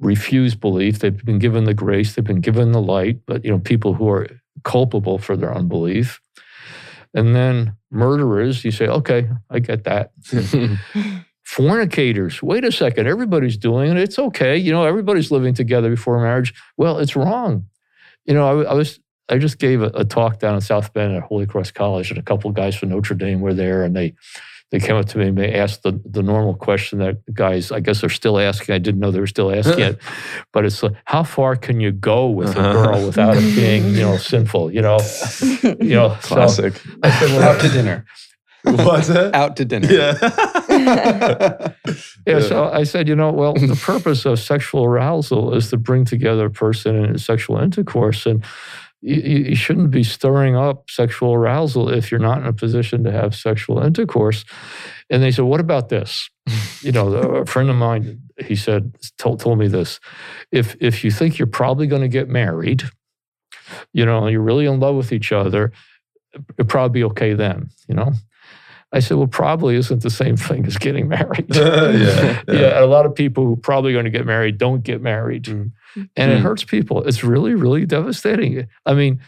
[0.00, 0.98] refuse belief.
[0.98, 4.08] They've been given the grace, they've been given the light, but you know, people who
[4.08, 4.28] are
[4.64, 6.20] culpable for their unbelief.
[7.14, 10.12] And then murderers, you say, okay, I get that.
[11.44, 13.96] Fornicators, wait a second, everybody's doing it.
[13.96, 14.56] It's okay.
[14.56, 16.52] You know, everybody's living together before marriage.
[16.76, 17.66] Well, it's wrong.
[18.26, 21.14] You know, I, I was I just gave a, a, talk down in South Bend
[21.14, 23.94] at Holy Cross College, and a couple of guys from Notre Dame were there, and
[23.94, 24.14] they
[24.70, 27.80] they came up to me and they asked the, the normal question that guys, I
[27.80, 28.74] guess, are still asking.
[28.74, 29.98] I didn't know they were still asking it,
[30.52, 33.06] but it's like, how far can you go with a girl uh-huh.
[33.06, 34.72] without it being, you know, sinful?
[34.72, 34.98] You know,
[35.62, 36.16] you know.
[36.20, 36.74] Classic.
[36.74, 38.04] So I said, well, out to dinner.
[38.62, 39.34] What's it?
[39.34, 39.90] Out to dinner.
[39.90, 40.18] Yeah.
[40.68, 41.72] yeah.
[42.26, 42.40] yeah.
[42.40, 46.46] So I said, you know, well, the purpose of sexual arousal is to bring together
[46.46, 48.44] a person in sexual intercourse, and
[49.00, 53.12] you, you, shouldn't be stirring up sexual arousal if you're not in a position to
[53.12, 54.44] have sexual intercourse.
[55.10, 56.28] And they said, What about this?
[56.82, 60.00] you know, a friend of mine, he said, told, told me this.
[60.50, 62.84] If, if you think you're probably going to get married,
[63.92, 65.72] you know, you're really in love with each other,
[66.34, 68.12] it'd probably be okay then, you know?
[68.90, 71.46] I said, well, probably isn't the same thing as getting married.
[71.54, 72.42] yeah, yeah.
[72.48, 75.44] yeah, a lot of people who probably going to get married don't get married.
[75.44, 75.72] Mm.
[75.96, 76.36] And mm.
[76.36, 77.04] it hurts people.
[77.04, 78.68] It's really, really devastating.
[78.86, 79.20] I mean,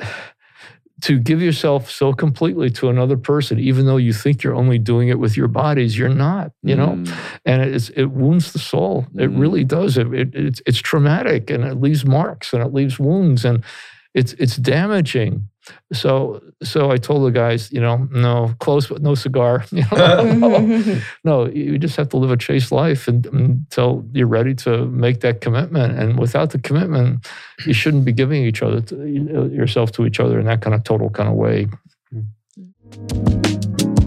[1.02, 5.08] to give yourself so completely to another person, even though you think you're only doing
[5.08, 6.88] it with your bodies, you're not, you know?
[6.88, 7.16] Mm.
[7.46, 9.06] And it's, it wounds the soul.
[9.14, 9.40] It mm.
[9.40, 9.96] really does.
[9.96, 13.64] It, it, it's, it's traumatic and it leaves marks and it leaves wounds and
[14.12, 15.48] it's, it's damaging.
[15.92, 19.64] So, so I told the guys, you know, no, close but no cigar.
[19.72, 24.26] You know, no, no, you just have to live a chaste life and, until you're
[24.26, 25.98] ready to make that commitment.
[25.98, 27.26] And without the commitment,
[27.66, 30.84] you shouldn't be giving each other to, yourself to each other in that kind of
[30.84, 31.68] total kind of way.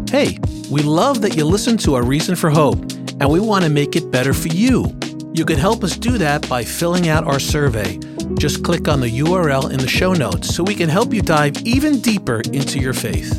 [0.10, 0.38] Hey,
[0.70, 2.80] we love that you listen to our reason for hope,
[3.20, 4.96] and we want to make it better for you.
[5.34, 8.00] You can help us do that by filling out our survey
[8.38, 11.56] just click on the URL in the show notes so we can help you dive
[11.66, 13.32] even deeper into your faith.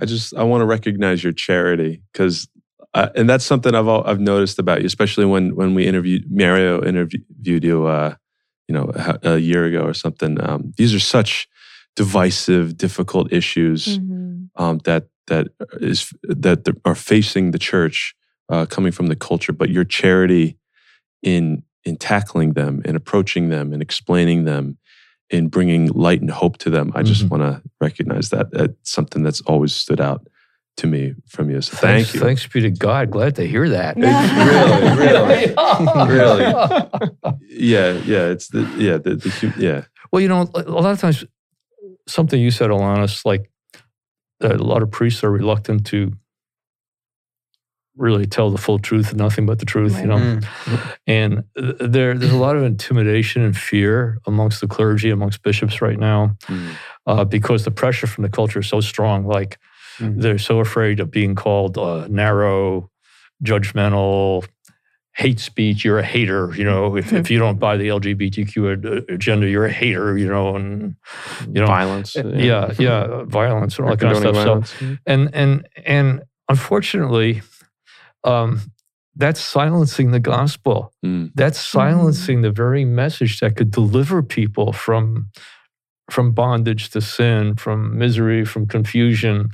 [0.00, 2.48] I just I want to recognize your charity because
[2.94, 6.84] uh, and that's something I've I've noticed about you, especially when when we interviewed Mario
[6.84, 8.14] interviewed you, uh,
[8.68, 10.40] you know, a, a, year ago or something.
[10.42, 11.48] Um, these are such
[11.94, 14.62] divisive, difficult issues mm-hmm.
[14.62, 15.48] um, that that
[15.80, 18.14] is that are facing the church,
[18.48, 20.56] uh, coming from the culture, but your charity
[21.22, 24.76] in in tackling them, in approaching them, and explaining them,
[25.30, 26.90] in bringing light and hope to them.
[26.96, 27.30] I just Mhm.
[27.30, 28.50] want to recognize that.
[28.50, 30.26] That's something that's always stood out
[30.78, 31.60] to me from you.
[31.62, 32.18] So thank you.
[32.20, 33.10] Thanks be to God.
[33.12, 33.96] Glad to hear that.
[33.96, 35.54] really,
[36.12, 36.44] really.
[36.44, 37.32] really.
[37.58, 38.26] Yeah, yeah.
[38.28, 39.82] It's the yeah the, the yeah.
[40.12, 41.24] Well, you know, a lot of times,
[42.06, 43.50] something you said, Alanis, like
[44.40, 46.12] a lot of priests are reluctant to
[47.96, 50.08] really tell the full truth and nothing but the truth, you Right.
[50.08, 50.40] know.
[51.06, 55.80] And uh, there, there's a lot of intimidation and fear amongst the clergy, amongst bishops
[55.80, 56.36] right now,
[57.06, 59.26] uh, because the pressure from the culture is so strong.
[59.26, 59.58] Like
[59.98, 60.20] Mm.
[60.20, 62.90] they're so afraid of being called uh, narrow,
[63.42, 64.46] judgmental,
[65.14, 65.86] hate speech.
[65.86, 66.96] You're a hater, you know.
[66.98, 70.54] If, if you don't buy the LGBTQ agenda, you're a hater, you know.
[70.54, 70.96] And
[71.46, 72.14] you know, violence.
[72.14, 74.78] yeah, yeah, violence and all that kind of Condoning stuff.
[74.80, 77.40] So and and and unfortunately,
[78.26, 78.60] um,
[79.14, 80.92] that's silencing the gospel.
[81.04, 81.30] Mm.
[81.34, 85.28] That's silencing the very message that could deliver people from
[86.10, 89.48] from bondage to sin, from misery, from confusion,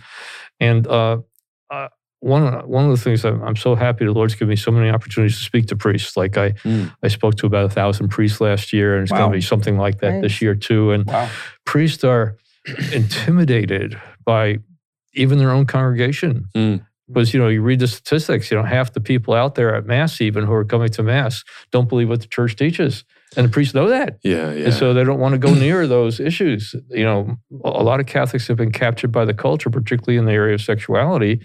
[0.60, 1.16] and uh,
[1.70, 1.88] uh,
[2.20, 4.70] one of- one of the things I'm, I'm so happy the Lord's given me so
[4.70, 6.16] many opportunities to speak to priests.
[6.16, 6.92] Like I Mm.
[7.02, 9.78] I spoke to about a thousand priests last year, and it's going to be something
[9.78, 10.22] like that Nice.
[10.22, 10.90] this year too.
[10.92, 11.28] And Wow.
[11.64, 12.36] priests are
[12.92, 14.58] intimidated by
[15.14, 16.46] even their own congregation.
[16.56, 16.86] Mm.
[17.08, 18.50] Because you know, you read the statistics.
[18.50, 21.44] You know, half the people out there at mass, even who are coming to mass,
[21.70, 23.04] don't believe what the church teaches,
[23.36, 24.66] and the priests know that, Yeah, yeah.
[24.66, 26.74] and so they don't want to go near those issues.
[26.90, 30.26] You know, a a lot of Catholics have been captured by the culture, particularly in
[30.26, 31.40] the area of sexuality,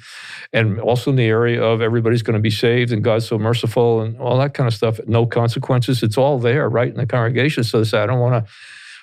[0.54, 4.02] and also in the area of everybody's going to be saved and God's so merciful
[4.02, 5.00] and all that kind of stuff.
[5.08, 6.04] No consequences.
[6.04, 7.64] It's all there, right in the congregation.
[7.64, 8.52] So they say, I don't want to.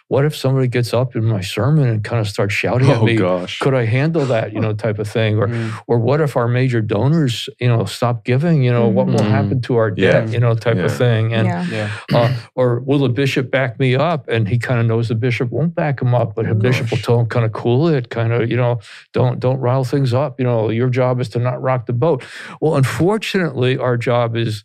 [0.09, 3.05] What if somebody gets up in my sermon and kind of starts shouting at oh
[3.07, 3.17] me?
[3.17, 3.59] gosh.
[3.59, 5.39] Could I handle that, you know, type of thing?
[5.39, 5.73] Or Mm.
[5.87, 8.63] or what if our major donors, you know, stop giving?
[8.63, 10.13] You know, what will happen to our Yeah.
[10.21, 10.29] debt?
[10.33, 10.85] You know, type Yeah.
[10.85, 11.33] of thing.
[11.33, 11.65] And yeah.
[11.71, 11.91] Yeah.
[12.15, 14.29] uh, or will the bishop back me up?
[14.29, 16.99] And he kind of knows the bishop won't back him up, but the bishop will
[16.99, 18.81] tell him kind of cool it, kind of you know,
[19.15, 20.39] don't don't rile things up.
[20.39, 22.23] You know, your job is to not rock the boat.
[22.61, 24.65] Well, unfortunately, our job is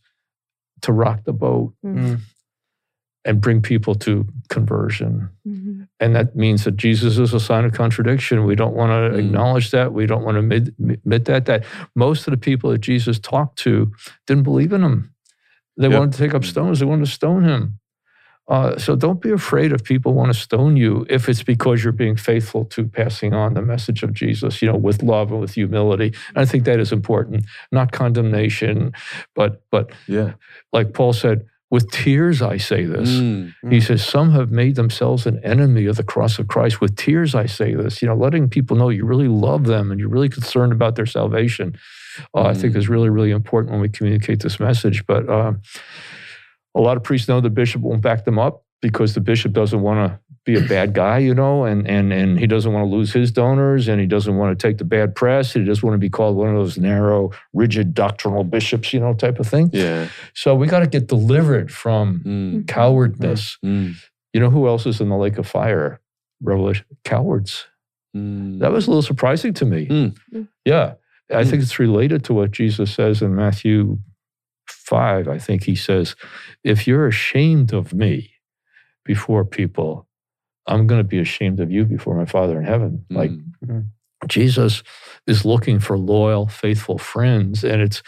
[0.82, 2.20] to rock the boat Mm.
[3.26, 5.30] And bring people to conversion.
[5.48, 5.88] Mhm.
[6.00, 8.46] And that means that Jesus is a sign of contradiction.
[8.46, 9.26] We don't want to Mm.
[9.26, 9.94] acknowledge that.
[9.94, 11.46] We don't want to admit, admit that.
[11.46, 11.66] That
[11.96, 13.92] most of the people that Jesus talked to
[14.26, 15.12] didn't believe in him.
[15.78, 16.00] They Yep.
[16.00, 16.80] wanted to take up stones.
[16.80, 17.80] They wanted to stone him.
[18.48, 21.94] Uh, so don't be afraid if people want to stone you if it's because you're
[21.94, 25.54] being faithful to passing on the message of Jesus, you know, with love and with
[25.54, 26.08] humility.
[26.30, 28.94] And I think that is important, not condemnation,
[29.36, 30.34] but but Yeah.
[30.74, 33.10] like Paul said, with tears I say this.
[33.10, 33.54] Mm.
[33.70, 36.82] He says, Some have made themselves an enemy of the cross of Christ.
[36.82, 38.02] With tears, I say this.
[38.02, 41.06] You know, letting people know you really love them and you're really concerned about their
[41.06, 41.78] salvation,
[42.34, 42.78] uh, I think Mm.
[42.78, 45.06] is really, really important when we communicate this message.
[45.06, 45.54] But uh,
[46.76, 49.82] a lot of priests know the bishop won't back them up because the bishop doesn't
[49.82, 52.96] want to be a bad guy, you know, and and and he doesn't want to
[52.96, 55.54] lose his donors and he doesn't want to take the bad press.
[55.54, 59.14] He doesn't want to be called one of those narrow, rigid doctrinal bishops, you know,
[59.14, 59.70] type of thing.
[59.74, 60.08] Yeah.
[60.34, 62.68] So we got to get delivered from Mm.
[62.68, 63.58] cowardness.
[63.64, 63.96] Mm.
[64.34, 66.00] You know who else is in the lake of fire?
[66.42, 67.66] Revelation cowards.
[68.16, 68.60] Mm.
[68.60, 69.88] That was a little surprising to me.
[69.88, 70.48] Mm.
[70.66, 70.94] Yeah.
[71.32, 71.50] I Mm.
[71.50, 74.00] think it's related to what Jesus says in Matthew
[74.68, 75.28] 5.
[75.28, 76.16] I think he says,
[76.64, 78.32] If you're ashamed of me
[79.06, 80.08] before people,
[80.70, 83.06] I'm going to be ashamed of you before my Father in heaven.
[83.10, 83.32] Like
[83.66, 83.88] Mm.
[84.28, 84.84] Jesus
[85.28, 88.02] is looking for loyal, faithful friends, and it's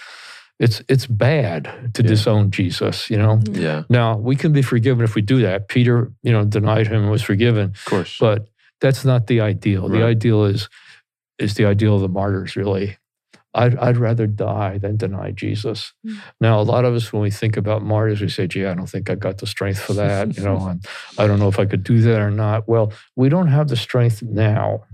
[0.59, 1.63] it's it's bad
[1.95, 2.07] to Yeah.
[2.09, 3.41] disown Jesus, you know.
[3.51, 5.67] yeah, Now we can be forgiven if we do that.
[5.67, 8.17] Peter, you know, denied him and was forgiven, of course.
[8.19, 8.47] but
[8.79, 9.89] that's not the ideal.
[9.89, 10.69] The ideal is
[11.39, 12.97] is the ideal of the martyrs, really.
[13.53, 15.91] I'd, I'd rather die than deny Jesus.
[16.05, 16.17] Mm.
[16.39, 18.87] Now, a lot of us, when we think about martyrs, we say, gee, I don't
[18.89, 20.37] think I've got the strength for that.
[20.37, 20.85] You know, and
[21.17, 22.67] I don't know if I could do that or not.
[22.67, 24.85] Well, we don't have the strength now,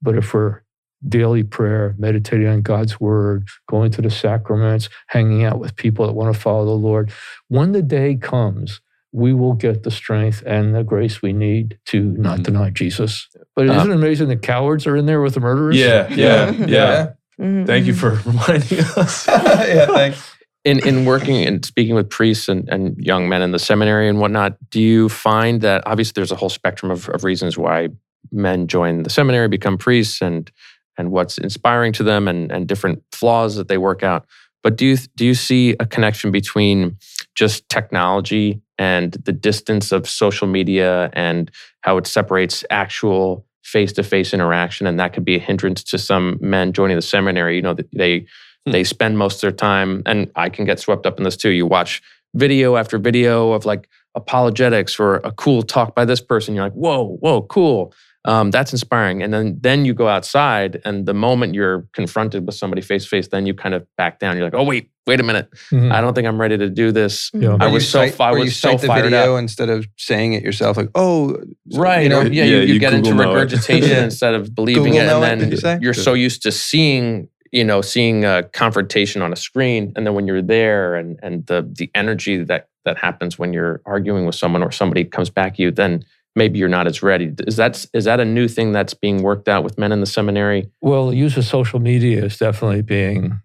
[0.00, 0.62] but if we're
[1.08, 6.12] daily prayer, meditating on God's word, going to the sacraments, hanging out with people that
[6.14, 7.10] want to follow the Lord,
[7.48, 8.80] when the day comes,
[9.12, 12.42] we will get the strength and the grace we need to not Mhm.
[12.44, 13.28] deny Jesus.
[13.54, 15.76] But Uh, isn't it amazing that cowards are in there with the murderers?
[15.76, 17.08] yeah, yeah, yeah.
[17.40, 17.66] Mhm.
[17.66, 19.26] Thank you for reminding us.
[19.28, 20.32] yeah, thanks.
[20.64, 24.18] in in working and speaking with priests and, and young men in the seminary and
[24.20, 27.88] whatnot, do you find that obviously there's a whole spectrum of, of reasons why
[28.32, 30.50] men join the seminary, become priests, and
[30.98, 34.24] and what's inspiring to them, and and different flaws that they work out.
[34.62, 36.96] But do you do you see a connection between
[37.34, 41.50] just technology and the distance of social media and
[41.82, 45.98] how it separates actual face to face interaction, and that could be a hindrance to
[45.98, 47.56] some men joining the seminary.
[47.56, 48.26] You know, they
[48.66, 48.72] Hmm.
[48.72, 51.50] they spend most of their time, and I can get swept up in this too.
[51.50, 52.02] You watch
[52.34, 56.54] video after video of like apologetics or a cool talk by this person.
[56.54, 57.94] You're like, whoa, whoa, cool.
[58.26, 59.22] Um, that's inspiring.
[59.22, 63.08] And then then you go outside, and the moment you're confronted with somebody face to
[63.08, 64.36] face, then you kind of back down.
[64.36, 65.48] You're like, oh wait, wait a minute.
[65.70, 65.92] Mhm.
[65.92, 67.30] I don't think I'm ready to do this.
[67.32, 67.56] Yeah.
[67.60, 69.36] I Or you was so cite- fi- I or you was so the fired video
[69.36, 69.40] up.
[69.40, 71.36] instead of saying it yourself, like, oh,
[71.74, 72.02] Right.
[72.02, 74.04] you know, yeah, Yeah, you, you you get into Google know regurgitation Yeah.
[74.04, 75.06] instead of believing Google it.
[75.06, 78.42] know it, And did you then you're so used to seeing, you know, seeing a
[78.52, 79.92] confrontation on a screen.
[79.94, 83.80] And then when you're there and and the the energy that that happens when you're
[83.86, 86.04] arguing with someone or somebody comes back at you, then
[86.36, 87.32] maybe you're not as ready.
[87.46, 90.06] Is that is that a new thing that's being worked out with men in the
[90.06, 90.70] seminary?
[90.80, 93.40] Well, use of social media is definitely being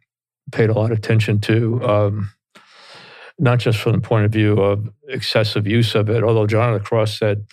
[0.52, 2.32] paid a lot of attention to, um,
[3.40, 6.24] not just from the point of view of excessive use of it.
[6.24, 7.46] Although John of the Cross said,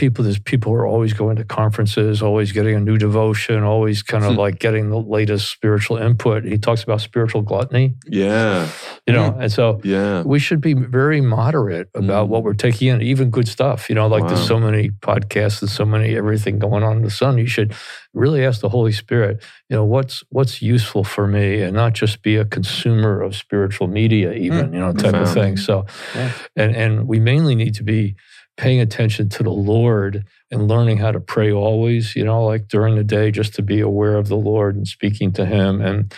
[0.00, 4.02] people, there's people who are always going to conferences, always getting a new devotion, always
[4.02, 4.38] kind of Hmm.
[4.38, 6.44] like getting the latest spiritual input.
[6.44, 8.66] He talks about spiritual gluttony, Yeah.
[9.06, 10.22] you know, and so Yeah.
[10.22, 12.30] we should be very moderate about Mm.
[12.30, 13.88] what we're taking in, even good stuff.
[13.90, 17.10] You know, like there's so many podcasts and so many everything going on in the
[17.10, 17.36] sun.
[17.38, 17.74] You should
[18.14, 22.22] really ask the Holy Spirit, you know, what's what's useful for me, and not just
[22.22, 25.56] be a consumer of spiritual media, even you know, type of thing.
[25.58, 25.84] So,
[26.16, 26.30] Yeah.
[26.56, 28.16] and and we mainly need to be
[28.60, 32.14] paying attention to the Lord and learning how to pray always.
[32.14, 35.32] You know, like during the day, just to be aware of the Lord and speaking
[35.32, 36.14] to Him and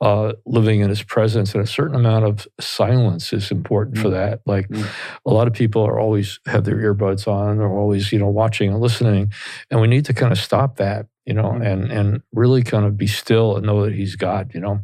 [0.00, 1.54] uh, living in His presence.
[1.54, 4.12] And a certain amount of silence is important for Mm.
[4.12, 4.40] that.
[4.46, 4.86] Like Mm.
[5.26, 8.70] a lot of people are always have their earbuds on, or always you know watching
[8.72, 9.30] and listening,
[9.70, 11.06] and we need to kind of stop that.
[11.26, 11.66] You know, Mm.
[11.66, 14.50] and and really kind of be still and know that He's God.
[14.54, 14.80] You know,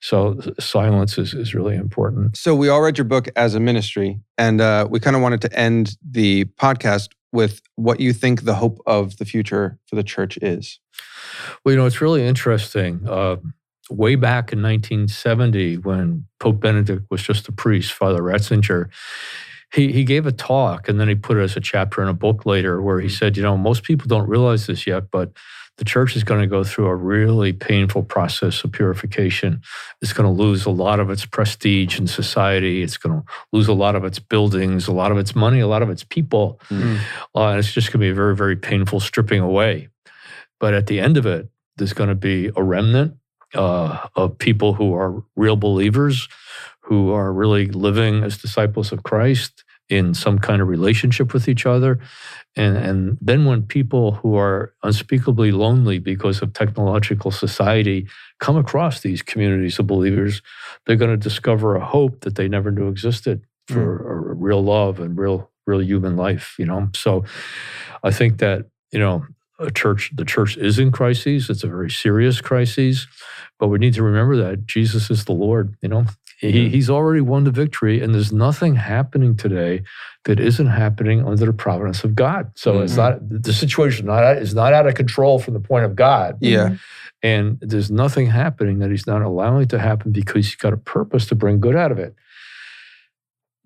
[0.00, 2.36] so silence is is really important.
[2.36, 5.40] So we all read your book as a ministry, and uh, we kind of wanted
[5.42, 10.02] to end the podcast with what you think the hope of the future for the
[10.02, 10.80] church is.
[11.64, 13.00] Well, you know, it's really interesting.
[13.08, 13.36] Uh,
[13.88, 18.88] way back in 1970, when Pope Benedict was just a priest, Father Ratzinger,
[19.72, 22.14] he, he gave a talk and then he put it as a chapter in a
[22.14, 25.32] book later where he said, you know, most people don't realize this yet, but
[25.78, 29.62] the church is going to go through a really painful process of purification.
[30.02, 32.82] It's going to lose a lot of its prestige in society.
[32.82, 35.66] It's going to lose a lot of its buildings, a lot of its money, a
[35.66, 36.60] lot of its people.
[36.68, 36.98] Mm.
[37.34, 39.88] Uh, and it's just going to be a very, very painful stripping away.
[40.58, 43.16] But at the end of it, there's going to be a remnant
[43.54, 46.28] uh, of people who are real believers,
[46.80, 51.66] who are really living as disciples of Christ in some kind of relationship with each
[51.66, 51.98] other.
[52.56, 59.00] And, and then when people who are unspeakably lonely because of technological society come across
[59.00, 60.42] these communities of believers,
[60.86, 63.74] they're going to discover a hope that they never knew existed hmm.
[63.74, 66.88] for a real love and real real human life you know?
[66.94, 67.24] So
[68.02, 69.24] i think that you know
[69.58, 71.50] a church the church is in crises.
[71.50, 73.06] It's a very serious crisis
[73.58, 76.06] but we need to remember that jesus is the lord you know
[76.40, 79.82] he, he's already won the victory and there's nothing happening today
[80.24, 82.96] that isn't happening under the providence of god so it's Mhm.
[82.96, 86.76] not the situation not is not out of control from the point of god Yeah.
[87.22, 91.26] and there's nothing happening that he's not allowing to happen because he's got a purpose
[91.26, 92.14] to bring good out of it.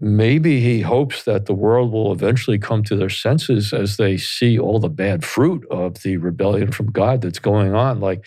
[0.00, 4.58] Maybe he hopes that the world will eventually come to their senses as they see
[4.58, 8.00] all the bad fruit of the rebellion from God that's going on.
[8.00, 8.24] Like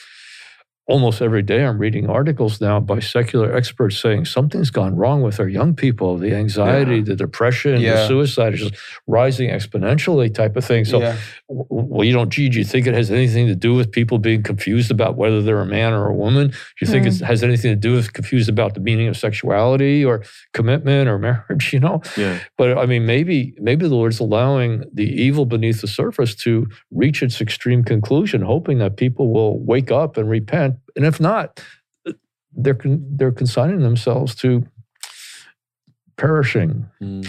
[0.87, 5.37] almost every day, I'm reading articles now by secular experts saying something's gone wrong with
[5.39, 6.17] our young people.
[6.17, 7.03] The anxiety, Yeah.
[7.03, 8.75] the depression, the suicide is just
[9.05, 10.85] rising exponentially, type of thing.
[10.85, 11.17] So yeah.
[11.49, 14.43] well, you don't, gee, do you think it has anything to do with people being
[14.43, 16.47] confused about whether they're a man or a woman?
[16.47, 17.25] Do you think it hmm.
[17.25, 20.23] has anything to do with confused about the meaning of sexuality or
[20.53, 21.73] commitment or marriage?
[21.73, 22.39] You know, Yeah.
[22.57, 27.21] but I mean, maybe maybe the Lord's allowing the evil beneath the surface to reach
[27.21, 30.76] its extreme conclusion, hoping that people will wake up and repent.
[30.95, 31.63] And if not,
[32.53, 34.65] they're con- they're consigning themselves to
[36.17, 36.87] perishing.
[37.01, 37.27] Mm.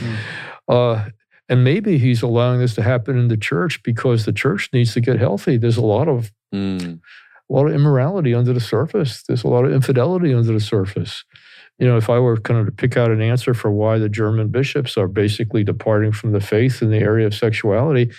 [0.68, 1.04] Uh,
[1.48, 5.00] and maybe he's allowing this to happen in the church because the church needs to
[5.00, 5.56] get healthy.
[5.56, 7.00] There's a lot of Mm.
[7.50, 9.22] a lot of immorality under the surface.
[9.22, 11.24] There's a lot of infidelity under the surface.
[11.78, 14.08] You know, if I were kind of to pick out an answer for why the
[14.08, 18.10] German bishops are basically departing from the faith in the area of sexuality,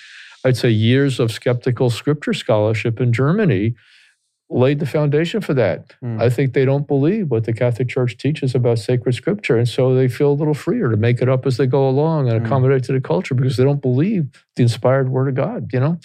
[0.46, 3.76] I'd say years of skeptical scripture scholarship in Germany
[4.50, 5.94] laid the foundation for that.
[6.04, 6.22] Mm.
[6.22, 9.58] I think they don't believe what the Catholic Church teaches about sacred scripture.
[9.58, 12.30] And so they feel a little freer to make it up as they go along
[12.30, 12.46] and Mm.
[12.46, 16.00] accommodate to the culture because they don't believe the inspired word of God, you know?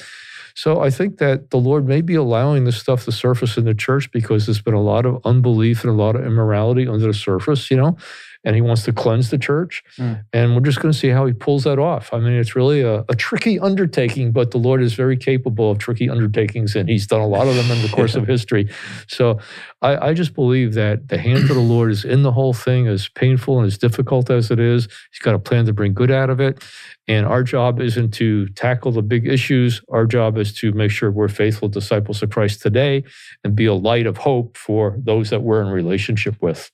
[0.55, 3.75] So I think that the Lord may be allowing this stuff to surface in the
[3.75, 7.15] church because there's been a lot of unbelief and a lot of immorality under the
[7.15, 7.97] surface, you know?
[8.45, 9.83] And he wants to cleanse the church.
[9.99, 10.25] Mm.
[10.33, 12.13] And we're just going to see how he pulls that off.
[12.13, 15.79] I mean, it's really a, a tricky undertaking, but the Lord is very capable of
[15.79, 18.69] tricky undertakings, and he's done a lot of them in the course of history.
[19.09, 19.39] So
[19.83, 22.87] I, I just believe that the hand of the Lord is in the whole thing,
[22.87, 24.89] as painful and as difficult as it is.
[25.11, 26.63] He's got a plan to bring good out of it.
[27.07, 29.83] And our job isn't to tackle the big issues.
[29.91, 33.05] Our job is to make sure we're faithful disciples of Christ today
[33.43, 36.71] and be a light of hope for those that we're in relationship with.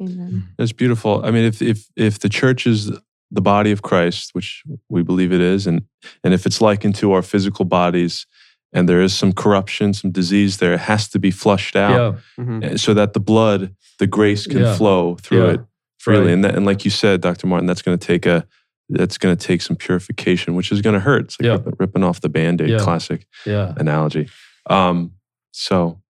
[0.00, 0.48] Amen.
[0.58, 1.24] That's beautiful.
[1.24, 2.90] I mean, if if if the church is
[3.30, 5.82] the body of Christ, which we believe it is, and
[6.24, 8.26] and if it's likened to our physical bodies,
[8.72, 12.44] and there is some corruption, some disease there, it has to be flushed out Yeah.
[12.44, 12.64] Mhm.
[12.64, 14.74] uh, so that the blood, the grace can Yeah.
[14.76, 15.52] flow through Yeah.
[15.54, 15.60] it
[15.98, 16.24] freely.
[16.26, 16.32] Right.
[16.34, 17.46] And that, and like you said, Dr.
[17.46, 18.46] Martin, that's going to take a
[18.88, 21.24] that's going to take some purification, which is going to hurt.
[21.24, 21.52] It's like Yeah.
[21.52, 22.78] ripping, ripping off the band-aid, Yeah.
[22.78, 23.72] classic Yeah.
[23.78, 24.28] analogy.
[24.68, 25.12] Um,
[25.52, 26.01] so,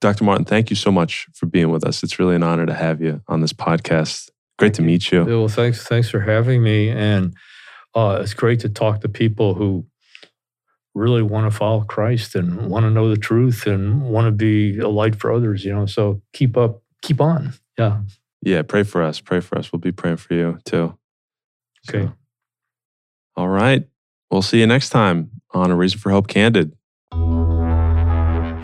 [0.00, 0.24] Dr.
[0.24, 2.02] Martin, thank you so much for being with us.
[2.02, 4.28] It's really an honor to have you on this podcast.
[4.58, 5.24] Great to meet you.
[5.24, 5.86] Well, thanks.
[5.86, 6.88] Thanks for having me.
[6.90, 7.34] And
[7.94, 9.86] uh, it's great to talk to people who
[10.94, 14.78] really want to follow Christ and want to know the truth and want to be
[14.78, 15.64] a light for others.
[15.64, 17.52] You know, so keep up, keep on.
[17.78, 18.00] Yeah.
[18.42, 19.20] Yeah, pray for us.
[19.20, 19.72] Pray for us.
[19.72, 20.96] We'll be praying for you too.
[21.88, 22.06] Okay.
[22.06, 22.12] So,
[23.36, 23.86] all right.
[24.30, 26.72] We'll see you next time on A Reason for Hope Candid.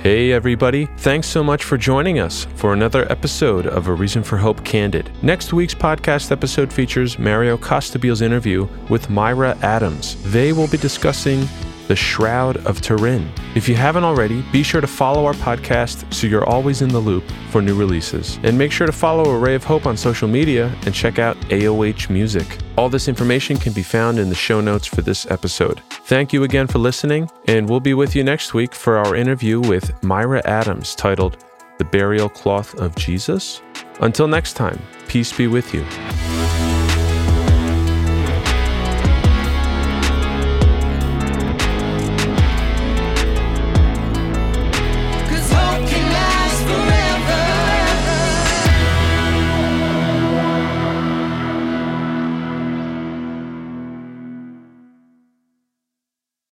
[0.03, 0.87] Hey, everybody.
[0.97, 5.13] Thanks so much for joining us for another episode of A Reason for Hope Candid.
[5.23, 10.21] Next week's podcast episode features Mario Costabile's interview with Myra Adams.
[10.33, 11.47] They will be discussing
[11.93, 13.31] the Shroud of Turin.
[13.55, 16.99] If you haven't already, be sure to follow our podcast so you're always in the
[16.99, 18.39] loop for new releases.
[18.45, 22.09] And make sure to follow Array of Hope on social media and check out AOH
[22.09, 22.57] Music.
[22.79, 25.83] All this information can be found in the show notes for this episode.
[26.07, 29.61] Thank you again for listening, and we'll be with you next week for our interview
[29.61, 31.45] with Myra Adams titled
[31.77, 33.61] The Burial Cloth of Jesus.
[34.01, 35.85] Until next time, peace be with you.